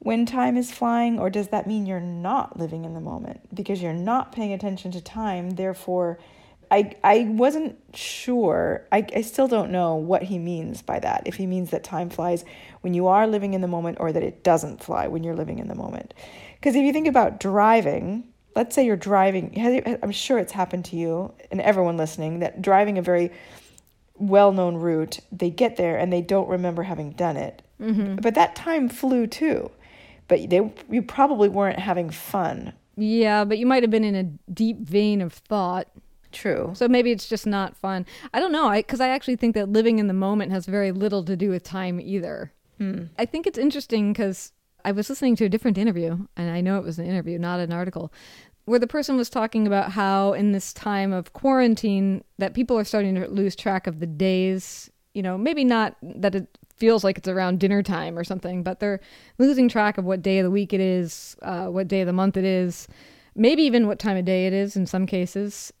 when 0.00 0.26
time 0.26 0.56
is 0.56 0.72
flying, 0.72 1.18
or 1.18 1.30
does 1.30 1.48
that 1.48 1.66
mean 1.66 1.86
you're 1.86 2.00
not 2.00 2.58
living 2.58 2.84
in 2.84 2.94
the 2.94 3.00
moment 3.00 3.54
because 3.54 3.80
you're 3.80 3.92
not 3.92 4.32
paying 4.32 4.52
attention 4.52 4.90
to 4.92 5.00
time? 5.00 5.50
Therefore, 5.50 6.18
I, 6.70 6.94
I 7.04 7.26
wasn't 7.30 7.78
sure. 7.94 8.86
I, 8.90 9.06
I 9.14 9.20
still 9.22 9.48
don't 9.48 9.70
know 9.70 9.94
what 9.94 10.24
he 10.24 10.38
means 10.38 10.82
by 10.82 10.98
that. 11.00 11.22
If 11.26 11.36
he 11.36 11.46
means 11.46 11.70
that 11.70 11.84
time 11.84 12.10
flies 12.10 12.44
when 12.80 12.94
you 12.94 13.06
are 13.06 13.26
living 13.26 13.54
in 13.54 13.60
the 13.60 13.68
moment 13.68 13.98
or 14.00 14.12
that 14.12 14.22
it 14.22 14.42
doesn't 14.42 14.82
fly 14.82 15.06
when 15.06 15.22
you're 15.24 15.36
living 15.36 15.58
in 15.58 15.68
the 15.68 15.74
moment. 15.74 16.14
Because 16.56 16.74
if 16.74 16.82
you 16.82 16.92
think 16.92 17.06
about 17.06 17.38
driving, 17.40 18.24
let's 18.54 18.74
say 18.74 18.84
you're 18.84 18.96
driving, 18.96 19.98
I'm 20.02 20.10
sure 20.10 20.38
it's 20.38 20.52
happened 20.52 20.84
to 20.86 20.96
you 20.96 21.32
and 21.50 21.60
everyone 21.60 21.96
listening 21.96 22.40
that 22.40 22.62
driving 22.62 22.98
a 22.98 23.02
very 23.02 23.30
well 24.14 24.52
known 24.52 24.76
route, 24.76 25.20
they 25.30 25.50
get 25.50 25.76
there 25.76 25.96
and 25.96 26.12
they 26.12 26.22
don't 26.22 26.48
remember 26.48 26.82
having 26.82 27.12
done 27.12 27.36
it. 27.36 27.62
Mm-hmm. 27.80 28.16
But 28.16 28.34
that 28.34 28.56
time 28.56 28.88
flew 28.88 29.26
too. 29.26 29.70
But 30.28 30.50
they 30.50 30.72
you 30.90 31.02
probably 31.02 31.48
weren't 31.48 31.78
having 31.78 32.10
fun. 32.10 32.72
Yeah, 32.96 33.44
but 33.44 33.58
you 33.58 33.66
might 33.66 33.82
have 33.82 33.90
been 33.90 34.04
in 34.04 34.14
a 34.14 34.24
deep 34.50 34.80
vein 34.80 35.20
of 35.20 35.32
thought. 35.32 35.88
True. 36.36 36.72
So 36.74 36.86
maybe 36.86 37.12
it's 37.12 37.30
just 37.30 37.46
not 37.46 37.78
fun. 37.78 38.04
I 38.34 38.40
don't 38.40 38.52
know. 38.52 38.66
I 38.66 38.80
because 38.80 39.00
I 39.00 39.08
actually 39.08 39.36
think 39.36 39.54
that 39.54 39.70
living 39.70 39.98
in 39.98 40.06
the 40.06 40.12
moment 40.12 40.52
has 40.52 40.66
very 40.66 40.92
little 40.92 41.24
to 41.24 41.34
do 41.34 41.48
with 41.48 41.62
time 41.62 41.98
either. 41.98 42.52
Hmm. 42.76 43.04
I 43.18 43.24
think 43.24 43.46
it's 43.46 43.56
interesting 43.56 44.12
because 44.12 44.52
I 44.84 44.92
was 44.92 45.08
listening 45.08 45.34
to 45.36 45.46
a 45.46 45.48
different 45.48 45.78
interview, 45.78 46.26
and 46.36 46.50
I 46.50 46.60
know 46.60 46.76
it 46.76 46.84
was 46.84 46.98
an 46.98 47.06
interview, 47.06 47.38
not 47.38 47.58
an 47.58 47.72
article, 47.72 48.12
where 48.66 48.78
the 48.78 48.86
person 48.86 49.16
was 49.16 49.30
talking 49.30 49.66
about 49.66 49.92
how 49.92 50.34
in 50.34 50.52
this 50.52 50.74
time 50.74 51.10
of 51.10 51.32
quarantine 51.32 52.22
that 52.36 52.52
people 52.52 52.78
are 52.78 52.84
starting 52.84 53.14
to 53.14 53.26
lose 53.28 53.56
track 53.56 53.86
of 53.86 53.98
the 53.98 54.06
days. 54.06 54.90
You 55.14 55.22
know, 55.22 55.38
maybe 55.38 55.64
not 55.64 55.96
that 56.02 56.34
it 56.34 56.58
feels 56.76 57.02
like 57.02 57.16
it's 57.16 57.28
around 57.28 57.60
dinner 57.60 57.82
time 57.82 58.18
or 58.18 58.24
something, 58.24 58.62
but 58.62 58.78
they're 58.78 59.00
losing 59.38 59.70
track 59.70 59.96
of 59.96 60.04
what 60.04 60.20
day 60.20 60.40
of 60.40 60.44
the 60.44 60.50
week 60.50 60.74
it 60.74 60.80
is, 60.80 61.34
uh, 61.40 61.68
what 61.68 61.88
day 61.88 62.02
of 62.02 62.06
the 62.06 62.12
month 62.12 62.36
it 62.36 62.44
is, 62.44 62.86
maybe 63.34 63.62
even 63.62 63.86
what 63.86 63.98
time 63.98 64.18
of 64.18 64.26
day 64.26 64.46
it 64.46 64.52
is 64.52 64.76
in 64.76 64.84
some 64.84 65.06
cases. 65.06 65.72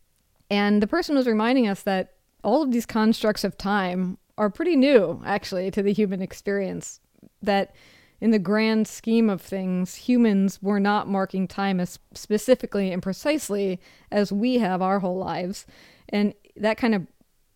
And 0.50 0.82
the 0.82 0.86
person 0.86 1.16
was 1.16 1.26
reminding 1.26 1.66
us 1.66 1.82
that 1.82 2.14
all 2.44 2.62
of 2.62 2.70
these 2.70 2.86
constructs 2.86 3.44
of 3.44 3.58
time 3.58 4.18
are 4.38 4.50
pretty 4.50 4.76
new, 4.76 5.22
actually, 5.24 5.70
to 5.72 5.82
the 5.82 5.92
human 5.92 6.22
experience. 6.22 7.00
That 7.42 7.74
in 8.20 8.30
the 8.30 8.38
grand 8.38 8.88
scheme 8.88 9.28
of 9.28 9.42
things, 9.42 9.94
humans 9.94 10.62
were 10.62 10.80
not 10.80 11.08
marking 11.08 11.48
time 11.48 11.80
as 11.80 11.98
specifically 12.14 12.92
and 12.92 13.02
precisely 13.02 13.80
as 14.10 14.32
we 14.32 14.58
have 14.58 14.80
our 14.80 15.00
whole 15.00 15.18
lives. 15.18 15.66
And 16.08 16.34
that 16.56 16.78
kind 16.78 16.94
of 16.94 17.06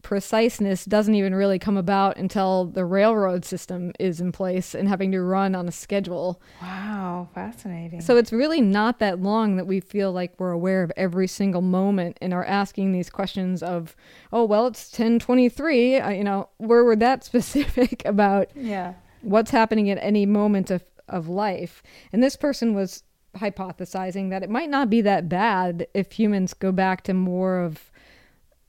preciseness 0.03 0.85
doesn't 0.85 1.15
even 1.15 1.35
really 1.35 1.59
come 1.59 1.77
about 1.77 2.17
until 2.17 2.67
the 2.67 2.85
railroad 2.85 3.45
system 3.45 3.93
is 3.99 4.21
in 4.21 4.33
place 4.33 4.75
and 4.75 4.89
having 4.89 5.13
to 5.13 5.21
run 5.21 5.55
on 5.55 5.69
a 5.69 5.73
schedule. 5.73 6.41
Wow, 6.63 7.29
fascinating. 7.35 8.01
So 8.01 8.17
it's 8.17 8.33
really 8.33 8.61
not 8.61 8.99
that 8.99 9.21
long 9.21 9.57
that 9.57 9.67
we 9.67 9.81
feel 9.81 10.13
like 10.13 10.35
we're 10.39 10.53
aware 10.53 10.83
of 10.83 10.93
every 10.97 11.27
single 11.27 11.63
moment 11.63 12.19
and 12.21 12.33
are 12.33 12.45
asking 12.45 12.93
these 12.93 13.11
questions 13.11 13.63
of, 13.63 13.97
oh, 14.33 14.45
well, 14.45 14.67
it's 14.67 14.91
1023. 14.91 15.97
Uh, 15.97 16.11
you 16.11 16.25
know, 16.25 16.49
where 16.59 16.85
we're 16.85 16.97
that 16.97 17.25
specific 17.31 18.03
about 18.05 18.49
yeah 18.55 18.95
what's 19.23 19.51
happening 19.51 19.91
at 19.91 19.99
any 20.01 20.27
moment 20.27 20.71
of, 20.71 20.83
of 21.09 21.29
life. 21.29 21.83
And 22.13 22.23
this 22.23 22.37
person 22.37 22.75
was 22.75 23.03
hypothesizing 23.37 24.31
that 24.31 24.43
it 24.43 24.51
might 24.51 24.71
not 24.71 24.91
be 24.91 25.01
that 25.03 25.29
bad 25.29 25.87
if 25.95 26.13
humans 26.13 26.55
go 26.55 26.73
back 26.73 27.03
to 27.05 27.15
more 27.15 27.61
of, 27.61 27.90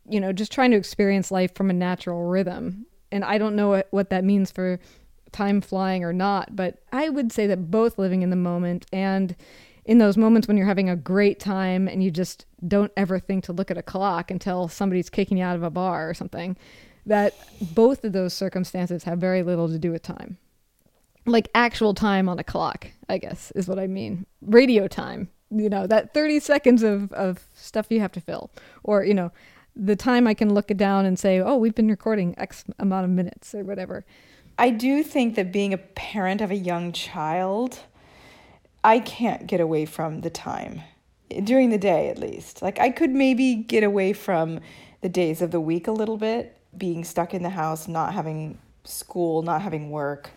you 0.10 0.20
know, 0.20 0.34
just 0.34 0.52
trying 0.52 0.72
to 0.72 0.78
experience 0.78 1.32
life 1.32 1.54
from 1.56 1.70
a 1.70 1.74
natural 1.74 2.24
rhythm. 2.24 2.86
And 3.12 3.24
I 3.24 3.38
don't 3.38 3.56
know 3.56 3.70
what, 3.70 3.88
what 3.92 4.10
that 4.10 4.24
means 4.24 4.52
for 4.52 4.80
time 5.32 5.62
flying 5.62 6.04
or 6.04 6.14
not, 6.14 6.56
but 6.56 6.80
I 6.92 7.10
would 7.10 7.32
say 7.32 7.48
that 7.48 7.72
both 7.72 7.98
living 7.98 8.22
in 8.22 8.30
the 8.30 8.36
moment 8.36 8.86
and 8.92 9.36
in 9.86 9.98
those 9.98 10.18
moments 10.18 10.48
when 10.48 10.58
you're 10.58 10.68
having 10.68 10.90
a 10.90 10.96
great 10.96 11.40
time 11.40 11.88
and 11.88 12.04
you 12.04 12.12
just 12.12 12.46
don't 12.68 12.92
ever 12.96 13.20
think 13.20 13.44
to 13.46 13.54
look 13.54 13.72
at 13.72 13.78
a 13.78 13.84
clock 13.84 14.30
until 14.30 14.68
somebody's 14.68 15.10
kicking 15.10 15.38
you 15.38 15.44
out 15.44 15.56
of 15.56 15.64
a 15.64 15.70
bar 15.70 16.10
or 16.10 16.14
something 16.14 16.56
that 17.06 17.34
both 17.74 18.04
of 18.04 18.14
those 18.14 18.34
circumstances 18.34 19.04
have 19.06 19.20
very 19.20 19.44
little 19.44 19.68
to 19.68 19.80
do 19.80 19.92
with 19.92 20.04
time. 20.04 20.38
Like 21.26 21.50
actual 21.56 21.94
time 21.94 22.30
on 22.30 22.40
a 22.40 22.44
clock, 22.44 22.88
I 23.10 23.18
guess, 23.18 23.52
is 23.52 23.68
what 23.68 23.80
I 23.80 23.88
mean. 23.88 24.26
Radio 24.42 24.88
time, 24.88 25.30
you 25.50 25.70
know, 25.70 25.88
that 25.88 26.14
30 26.14 26.40
seconds 26.40 26.84
of, 26.84 27.12
of 27.14 27.44
stuff 27.56 27.88
you 27.90 28.00
have 28.00 28.12
to 28.14 28.22
fill. 28.22 28.52
Or, 28.84 29.04
you 29.04 29.14
know, 29.14 29.32
the 29.75 29.95
time 29.95 30.27
I 30.27 30.34
can 30.34 30.53
look 30.53 30.69
it 30.69 30.77
down 30.77 31.05
and 31.05 31.17
say, 31.17 31.39
oh, 31.39 31.57
we've 31.57 31.75
been 31.75 31.88
recording 31.88 32.36
X 32.38 32.65
amount 32.79 33.05
of 33.05 33.12
minutes 33.12 33.55
or 33.55 33.63
whatever. 33.63 34.05
I 34.57 34.69
do 34.69 35.01
think 35.03 35.36
that 35.36 35.51
being 35.51 35.73
a 35.73 35.77
parent 35.77 36.41
of 36.41 36.51
a 36.51 36.55
young 36.55 36.91
child, 36.91 37.79
I 38.84 38.99
can't 38.99 39.47
get 39.47 39.60
away 39.60 39.86
from 39.86 40.21
the 40.21 40.29
time 40.29 40.81
during 41.43 41.69
the 41.69 41.77
day 41.77 42.10
at 42.10 42.17
least. 42.17 42.62
Like 42.62 42.79
I 42.79 42.89
could 42.89 43.12
maybe 43.12 43.55
get 43.55 43.84
away 43.84 44.13
from 44.13 44.60
the 45.01 45.10
days 45.10 45.41
of 45.41 45.51
the 45.51 45.60
week 45.60 45.88
a 45.88 45.91
little 45.91 46.17
bit, 46.17 46.57
being 46.77 47.03
stuck 47.03 47.34
in 47.34 47.43
the 47.43 47.49
house, 47.49 47.88
not 47.88 48.13
having 48.13 48.60
school, 48.84 49.41
not 49.41 49.62
having 49.62 49.89
work. 49.89 50.31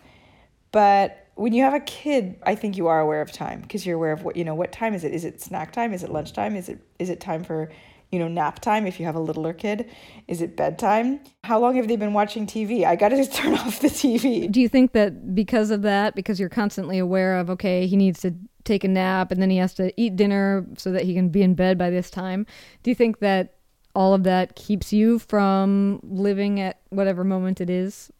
But 0.71 1.27
when 1.35 1.53
you 1.53 1.63
have 1.63 1.73
a 1.73 1.79
kid, 1.81 2.37
I 2.43 2.55
think 2.55 2.77
you 2.77 2.87
are 2.87 2.99
aware 2.99 3.21
of 3.21 3.31
time 3.31 3.61
because 3.61 3.85
you're 3.85 3.95
aware 3.95 4.11
of 4.11 4.23
what, 4.23 4.35
you 4.35 4.43
know, 4.43 4.55
what 4.55 4.71
time 4.71 4.93
is 4.93 5.03
it? 5.03 5.13
Is 5.13 5.25
it 5.25 5.41
snack 5.41 5.71
time? 5.71 5.93
Is 5.93 6.03
it 6.03 6.11
lunchtime? 6.11 6.55
Is 6.55 6.69
it 6.69 6.79
is 6.97 7.09
it 7.09 7.19
time 7.19 7.43
for 7.43 7.71
you 8.11 8.19
know, 8.19 8.27
nap 8.27 8.59
time 8.59 8.87
if 8.87 8.99
you 8.99 9.05
have 9.05 9.15
a 9.15 9.19
littler 9.19 9.53
kid? 9.53 9.89
Is 10.27 10.41
it 10.41 10.55
bedtime? 10.55 11.19
How 11.43 11.59
long 11.59 11.75
have 11.75 11.87
they 11.87 11.95
been 11.95 12.13
watching 12.13 12.47
TV? 12.47 12.85
I 12.85 12.95
got 12.95 13.09
to 13.09 13.15
just 13.17 13.33
turn 13.33 13.53
off 13.53 13.79
the 13.79 13.87
TV. 13.87 14.51
Do 14.51 14.61
you 14.61 14.69
think 14.69 14.93
that 14.93 15.35
because 15.35 15.71
of 15.71 15.81
that, 15.83 16.15
because 16.15 16.39
you're 16.39 16.49
constantly 16.49 16.97
aware 16.97 17.37
of, 17.37 17.49
okay, 17.49 17.87
he 17.87 17.95
needs 17.95 18.21
to 18.21 18.33
take 18.63 18.83
a 18.83 18.87
nap 18.87 19.31
and 19.31 19.41
then 19.41 19.49
he 19.49 19.57
has 19.57 19.73
to 19.75 19.93
eat 19.99 20.15
dinner 20.15 20.65
so 20.77 20.91
that 20.91 21.03
he 21.03 21.13
can 21.13 21.29
be 21.29 21.41
in 21.41 21.53
bed 21.53 21.77
by 21.77 21.89
this 21.89 22.09
time, 22.09 22.45
do 22.83 22.91
you 22.91 22.95
think 22.95 23.19
that 23.19 23.55
all 23.95 24.13
of 24.13 24.23
that 24.23 24.55
keeps 24.55 24.91
you 24.91 25.19
from 25.19 25.99
living 26.03 26.59
at 26.59 26.79
whatever 26.89 27.23
moment 27.23 27.61
it 27.61 27.69
is? 27.69 28.11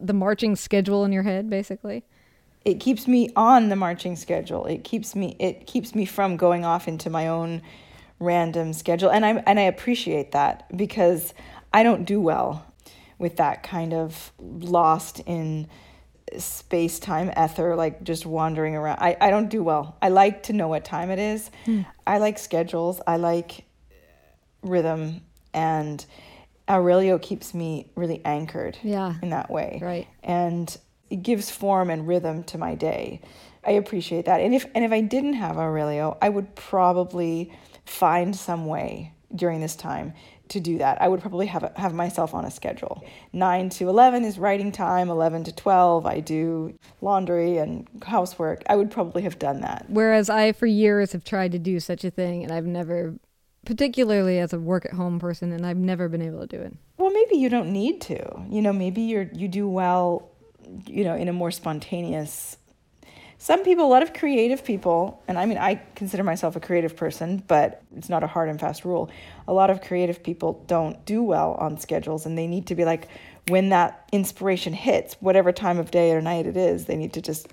The 0.00 0.12
marching 0.12 0.56
schedule 0.56 1.04
in 1.04 1.12
your 1.12 1.24
head, 1.24 1.50
basically? 1.50 2.04
It 2.64 2.80
keeps 2.80 3.06
me 3.06 3.30
on 3.36 3.68
the 3.68 3.76
marching 3.76 4.16
schedule. 4.16 4.64
It 4.64 4.84
keeps 4.84 5.14
me 5.14 5.36
it 5.38 5.66
keeps 5.66 5.94
me 5.94 6.06
from 6.06 6.36
going 6.36 6.64
off 6.64 6.88
into 6.88 7.10
my 7.10 7.28
own 7.28 7.60
random 8.18 8.72
schedule. 8.72 9.10
And 9.10 9.24
I 9.24 9.42
and 9.46 9.58
I 9.58 9.64
appreciate 9.64 10.32
that 10.32 10.76
because 10.76 11.34
I 11.72 11.82
don't 11.82 12.04
do 12.04 12.20
well 12.20 12.64
with 13.18 13.36
that 13.36 13.62
kind 13.62 13.92
of 13.92 14.32
lost 14.38 15.20
in 15.20 15.68
space 16.38 16.98
time 16.98 17.30
ether 17.36 17.76
like 17.76 18.02
just 18.02 18.26
wandering 18.26 18.74
around. 18.74 18.98
I, 19.00 19.16
I 19.20 19.30
don't 19.30 19.48
do 19.48 19.62
well. 19.62 19.96
I 20.00 20.08
like 20.08 20.44
to 20.44 20.52
know 20.52 20.68
what 20.68 20.84
time 20.84 21.10
it 21.10 21.18
is. 21.18 21.50
Hmm. 21.64 21.82
i 22.06 22.18
like 22.18 22.38
schedules. 22.38 23.00
I 23.06 23.16
like 23.16 23.64
rhythm. 24.62 25.20
And 25.52 26.04
aurelio 26.68 27.18
keeps 27.18 27.54
me 27.54 27.90
really 27.94 28.20
anchored 28.24 28.78
yeah. 28.82 29.14
in 29.22 29.30
that 29.30 29.50
way. 29.50 29.78
Right. 29.82 30.08
And 30.22 30.76
it 31.10 31.22
gives 31.22 31.50
form 31.50 31.90
and 31.90 32.08
rhythm 32.08 32.42
to 32.44 32.58
my 32.58 32.74
day. 32.74 33.20
I 33.64 33.72
appreciate 33.72 34.24
that. 34.26 34.40
And 34.40 34.54
if 34.54 34.66
and 34.74 34.84
if 34.84 34.92
i 34.92 35.00
didn't 35.00 35.34
have 35.34 35.56
aurelio 35.58 36.18
i 36.20 36.28
would 36.28 36.54
probably 36.54 37.52
find 37.84 38.34
some 38.34 38.66
way 38.66 39.12
during 39.34 39.60
this 39.60 39.76
time 39.76 40.14
to 40.48 40.60
do 40.60 40.78
that. 40.78 41.00
I 41.00 41.08
would 41.08 41.20
probably 41.20 41.46
have 41.46 41.72
have 41.76 41.94
myself 41.94 42.34
on 42.34 42.44
a 42.44 42.50
schedule. 42.50 43.02
9 43.32 43.70
to 43.70 43.88
11 43.88 44.24
is 44.24 44.38
writing 44.38 44.72
time, 44.72 45.08
11 45.08 45.44
to 45.44 45.52
12 45.52 46.06
I 46.06 46.20
do 46.20 46.78
laundry 47.00 47.56
and 47.56 47.88
housework. 48.04 48.62
I 48.68 48.76
would 48.76 48.90
probably 48.90 49.22
have 49.22 49.38
done 49.38 49.60
that. 49.62 49.86
Whereas 49.88 50.28
I 50.28 50.52
for 50.52 50.66
years 50.66 51.12
have 51.12 51.24
tried 51.24 51.52
to 51.52 51.58
do 51.58 51.80
such 51.80 52.04
a 52.04 52.10
thing 52.10 52.42
and 52.42 52.52
I've 52.52 52.66
never 52.66 53.14
particularly 53.64 54.38
as 54.38 54.52
a 54.52 54.58
work 54.58 54.84
at 54.84 54.92
home 54.92 55.18
person 55.18 55.50
and 55.50 55.64
I've 55.64 55.78
never 55.78 56.08
been 56.08 56.20
able 56.20 56.40
to 56.40 56.46
do 56.46 56.60
it. 56.60 56.74
Well, 56.98 57.10
maybe 57.10 57.36
you 57.36 57.48
don't 57.48 57.72
need 57.72 58.02
to. 58.02 58.44
You 58.50 58.60
know, 58.60 58.72
maybe 58.72 59.00
you're 59.00 59.30
you 59.32 59.48
do 59.48 59.66
well 59.66 60.30
you 60.86 61.04
know 61.04 61.14
in 61.14 61.28
a 61.28 61.32
more 61.32 61.50
spontaneous 61.50 62.56
some 63.44 63.62
people, 63.62 63.84
a 63.84 63.92
lot 63.92 64.02
of 64.02 64.14
creative 64.14 64.64
people, 64.64 65.22
and 65.28 65.38
I 65.38 65.44
mean, 65.44 65.58
I 65.58 65.74
consider 65.96 66.24
myself 66.24 66.56
a 66.56 66.60
creative 66.60 66.96
person, 66.96 67.44
but 67.46 67.82
it's 67.94 68.08
not 68.08 68.22
a 68.22 68.26
hard 68.26 68.48
and 68.48 68.58
fast 68.58 68.86
rule. 68.86 69.10
A 69.46 69.52
lot 69.52 69.68
of 69.68 69.82
creative 69.82 70.22
people 70.22 70.64
don't 70.66 71.04
do 71.04 71.22
well 71.22 71.52
on 71.60 71.76
schedules, 71.76 72.24
and 72.24 72.38
they 72.38 72.46
need 72.46 72.66
to 72.68 72.74
be 72.74 72.86
like, 72.86 73.06
when 73.48 73.68
that 73.68 74.08
inspiration 74.12 74.72
hits, 74.72 75.18
whatever 75.20 75.52
time 75.52 75.78
of 75.78 75.90
day 75.90 76.12
or 76.12 76.22
night 76.22 76.46
it 76.46 76.56
is, 76.56 76.86
they 76.86 76.96
need 76.96 77.12
to 77.12 77.20
just 77.20 77.48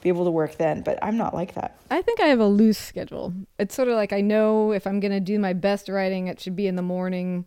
be 0.00 0.08
able 0.08 0.24
to 0.24 0.30
work 0.30 0.56
then. 0.56 0.80
But 0.80 0.98
I'm 1.02 1.18
not 1.18 1.34
like 1.34 1.52
that. 1.52 1.76
I 1.90 2.00
think 2.00 2.18
I 2.18 2.28
have 2.28 2.40
a 2.40 2.46
loose 2.46 2.78
schedule. 2.78 3.34
It's 3.58 3.74
sort 3.74 3.88
of 3.88 3.94
like 3.96 4.14
I 4.14 4.22
know 4.22 4.72
if 4.72 4.86
I'm 4.86 5.00
going 5.00 5.12
to 5.12 5.20
do 5.20 5.38
my 5.38 5.52
best 5.52 5.90
writing, 5.90 6.28
it 6.28 6.40
should 6.40 6.56
be 6.56 6.66
in 6.66 6.76
the 6.76 6.82
morning, 6.82 7.44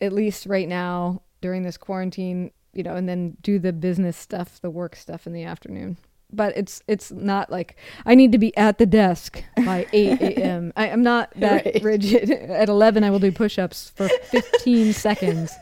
at 0.00 0.14
least 0.14 0.46
right 0.46 0.66
now 0.66 1.20
during 1.42 1.62
this 1.62 1.76
quarantine, 1.76 2.52
you 2.72 2.82
know, 2.82 2.96
and 2.96 3.06
then 3.06 3.36
do 3.42 3.58
the 3.58 3.74
business 3.74 4.16
stuff, 4.16 4.62
the 4.62 4.70
work 4.70 4.96
stuff 4.96 5.26
in 5.26 5.34
the 5.34 5.44
afternoon 5.44 5.98
but 6.32 6.56
it's 6.56 6.82
it's 6.88 7.10
not 7.10 7.50
like 7.50 7.76
I 8.06 8.14
need 8.14 8.32
to 8.32 8.38
be 8.38 8.56
at 8.56 8.78
the 8.78 8.86
desk 8.86 9.42
by 9.56 9.86
8 9.92 10.20
a.m. 10.20 10.72
I, 10.76 10.88
am 10.88 11.02
not 11.02 11.32
that 11.36 11.64
right. 11.64 11.82
rigid. 11.82 12.30
At 12.52 12.68
11, 12.68 13.04
I 13.04 13.10
will 13.10 13.18
do 13.18 13.32
push-ups 13.32 13.92
for 13.94 14.08
15 14.30 14.92
seconds. 14.92 15.52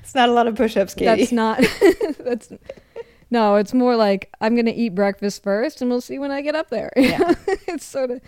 It's 0.00 0.14
not 0.14 0.28
a 0.28 0.32
lot 0.32 0.46
of 0.46 0.56
push-ups, 0.56 0.94
Katy. 0.94 1.06
That's 1.06 1.32
not. 1.32 1.60
that's 2.18 2.52
no. 3.30 3.56
It's 3.56 3.74
more 3.74 3.96
like 3.96 4.30
I'm 4.40 4.54
gonna 4.54 4.72
eat 4.74 4.94
breakfast 4.94 5.42
first, 5.42 5.80
and 5.80 5.90
we'll 5.90 6.00
see 6.00 6.18
when 6.18 6.30
I 6.30 6.42
get 6.42 6.54
up 6.54 6.70
there. 6.70 6.92
Yeah. 6.96 7.34
it's 7.66 7.84
sort 7.84 8.10
of 8.10 8.20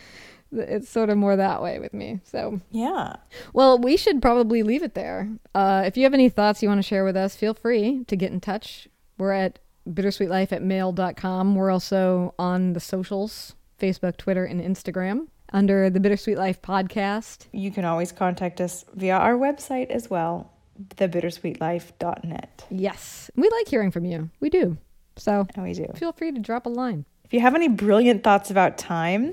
it's 0.50 0.88
sort 0.88 1.11
of 1.11 1.18
more 1.18 1.37
that 1.37 1.62
way 1.62 1.78
with 1.78 1.92
me. 1.92 2.20
So 2.24 2.61
yeah. 2.70 3.16
Well, 3.52 3.78
we 3.78 3.96
should 3.96 4.22
probably 4.22 4.62
leave 4.62 4.82
it 4.82 4.94
there. 4.94 5.28
Uh, 5.54 5.84
if 5.87 5.96
you 5.96 6.04
have 6.04 6.14
any 6.14 6.28
thoughts 6.28 6.62
you 6.62 6.68
want 6.68 6.78
to 6.78 6.87
share 6.88 7.04
with 7.04 7.16
us, 7.16 7.37
feel 7.37 7.54
free 7.54 8.04
to 8.04 8.16
get 8.16 8.32
in 8.32 8.40
touch. 8.40 8.88
We're 9.18 9.32
at 9.32 9.58
bittersweetlife 9.88 10.53
at 10.53 10.62
mail.com. 10.62 11.55
We're 11.55 11.70
also 11.70 12.35
on 12.38 12.72
the 12.72 12.81
socials 12.81 13.55
Facebook, 13.79 14.16
Twitter, 14.16 14.44
and 14.44 14.61
Instagram 14.61 15.29
under 15.53 15.88
the 15.88 16.01
Bittersweet 16.01 16.37
Life 16.37 16.61
podcast. 16.61 17.46
You 17.53 17.70
can 17.70 17.85
always 17.85 18.12
contact 18.12 18.61
us 18.61 18.85
via 18.94 19.16
our 19.16 19.35
website 19.35 19.90
as 19.90 20.11
well, 20.11 20.51
thebittersweetlife.net. 20.96 22.66
Yes. 22.70 23.31
We 23.37 23.48
like 23.48 23.68
hearing 23.68 23.90
from 23.90 24.05
you. 24.05 24.31
We 24.40 24.51
do. 24.51 24.77
So 25.16 25.46
and 25.55 25.64
we 25.64 25.72
do. 25.72 25.87
Feel 25.96 26.12
free 26.12 26.33
to 26.33 26.40
drop 26.40 26.66
a 26.66 26.68
line. 26.68 27.05
If 27.24 27.33
you 27.33 27.40
have 27.40 27.55
any 27.55 27.68
brilliant 27.68 28.24
thoughts 28.24 28.51
about 28.51 28.79
time, 28.79 29.33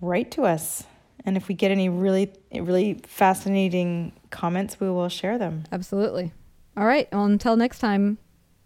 write 0.00 0.30
to 0.32 0.42
us. 0.42 0.84
And 1.24 1.36
if 1.36 1.48
we 1.48 1.54
get 1.54 1.70
any 1.70 1.88
really, 1.88 2.32
really 2.52 3.00
fascinating 3.06 4.12
comments, 4.30 4.78
we 4.78 4.90
will 4.90 5.08
share 5.08 5.38
them. 5.38 5.64
Absolutely. 5.72 6.32
All 6.76 6.84
right. 6.84 7.08
Well, 7.10 7.24
until 7.24 7.56
next 7.56 7.78
time. 7.78 8.18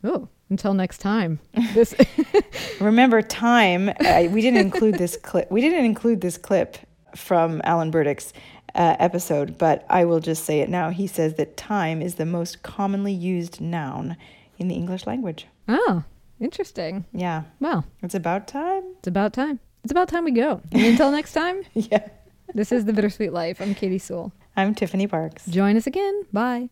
Oh. 0.03 0.29
Until 0.50 0.74
next 0.74 0.98
time. 0.98 1.40
This 1.74 1.94
Remember 2.80 3.22
time. 3.22 3.88
Uh, 3.88 4.24
we 4.30 4.40
didn't 4.40 4.61
include 4.61 4.94
this 4.96 5.16
clip. 5.16 5.50
We 5.50 5.61
didn't 5.61 5.84
include 5.84 6.20
this 6.20 6.38
clip 6.38 6.78
from 7.14 7.61
Alan 7.64 7.90
Burdick's 7.90 8.32
uh, 8.74 8.96
episode, 8.98 9.58
but 9.58 9.84
I 9.90 10.04
will 10.04 10.20
just 10.20 10.44
say 10.44 10.61
it 10.61 10.68
now. 10.68 10.90
He 10.90 11.06
says 11.06 11.34
that 11.34 11.56
time 11.56 12.00
is 12.00 12.14
the 12.14 12.26
most 12.26 12.62
commonly 12.62 13.12
used 13.12 13.61
noun 13.61 14.16
in 14.58 14.68
the 14.68 14.74
English 14.74 15.06
language. 15.06 15.46
Oh, 15.68 16.04
interesting. 16.40 17.04
Yeah. 17.12 17.42
Well, 17.61 17.84
it's 18.02 18.14
about 18.14 18.48
time. 18.48 18.84
It's 18.98 19.08
about 19.08 19.32
time. 19.32 19.61
It's 19.84 19.90
about 19.92 20.08
time 20.08 20.24
we 20.24 20.32
go. 20.32 20.61
And 20.72 20.82
until 20.84 21.11
next 21.11 21.32
time. 21.32 21.62
yeah. 21.74 22.08
This 22.54 22.72
is 22.72 22.84
the 22.84 22.92
Bittersweet 22.92 23.32
Life. 23.32 23.61
I'm 23.61 23.74
Katy 23.74 23.98
Sewall. 23.98 24.32
I'm 24.56 24.74
Tiffany 24.74 25.06
Parks. 25.06 25.46
Join 25.46 25.76
us 25.76 25.87
again. 25.87 26.24
Bye. 26.32 26.70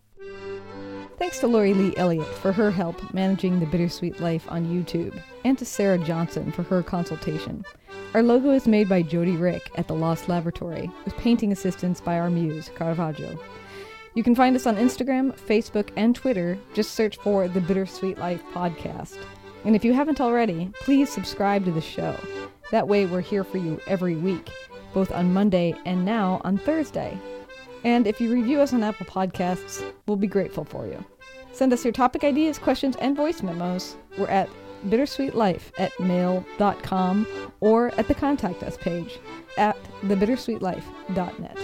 Thanks 1.19 1.39
to 1.39 1.47
Lori 1.47 1.73
Lee 1.73 1.97
Elliott 1.97 2.27
for 2.27 2.53
her 2.53 2.71
help 2.71 3.15
managing 3.15 3.59
the 3.59 3.67
Bittersweet 3.67 4.21
Life 4.21 4.45
on 4.51 4.67
YouTube, 4.67 5.19
and 5.45 5.57
to 5.59 5.65
Sarah 5.65 5.97
Johnson 5.97 6.53
for 6.53 6.63
her 6.65 6.83
consultation. 6.83 7.65
Our 8.13 8.23
logo 8.23 8.51
is 8.51 8.69
made 8.69 8.87
by 8.87 9.01
Jody 9.01 9.37
Rick 9.37 9.71
at 9.77 9.89
the 9.89 9.95
Lost 9.95 10.29
Laboratory, 10.29 10.91
with 11.07 11.17
painting 11.17 11.53
assistance 11.53 12.03
by 12.03 12.19
our 12.19 12.29
muse, 12.29 12.71
Caravaggio. 12.77 13.39
You 14.13 14.23
can 14.23 14.35
find 14.35 14.55
us 14.57 14.67
on 14.67 14.77
Instagram, 14.77 15.35
Facebook, 15.39 15.89
and 15.97 16.15
Twitter. 16.15 16.59
Just 16.75 16.95
search 16.95 17.17
for 17.19 17.49
the 17.49 17.61
Bittersweet 17.61 18.19
Life 18.19 18.43
podcast. 18.53 19.19
And 19.65 19.75
if 19.75 19.85
you 19.85 19.95
haven't 19.95 20.21
already, 20.21 20.71
please 20.81 21.11
subscribe 21.11 21.65
to 21.65 21.73
the 21.73 21.81
show. 21.81 22.15
That 22.73 22.89
way, 22.89 23.07
we're 23.07 23.21
here 23.21 23.45
for 23.45 23.59
you 23.59 23.81
every 23.87 24.17
week, 24.17 24.51
both 24.93 25.11
on 25.13 25.33
Monday 25.33 25.75
and 25.87 26.05
now 26.05 26.43
on 26.45 26.59
Thursday. 26.59 27.19
And 27.85 28.07
if 28.07 28.21
you 28.21 28.33
review 28.33 28.61
us 28.61 28.73
on 28.73 28.83
Apple 28.83 29.07
Podcasts, 29.07 29.85
we'll 30.07 30.17
be 30.17 30.27
grateful 30.27 30.65
for 30.65 30.87
you. 30.87 31.05
Send 31.53 31.73
us 31.73 31.85
your 31.85 31.93
topic 31.93 32.25
ideas, 32.25 32.59
questions, 32.59 32.97
and 32.97 33.17
voice 33.17 33.43
memos. 33.43 33.97
We're 34.19 34.29
at 34.29 34.49
bittersweetlife 34.89 35.73
at 35.79 35.99
mail.com 35.99 37.27
or 37.61 37.89
at 37.99 38.09
the 38.09 38.15
contact 38.15 38.63
us 38.63 38.77
page 38.77 39.19
at 39.57 39.77
thebittersweetlife.net. 40.03 41.59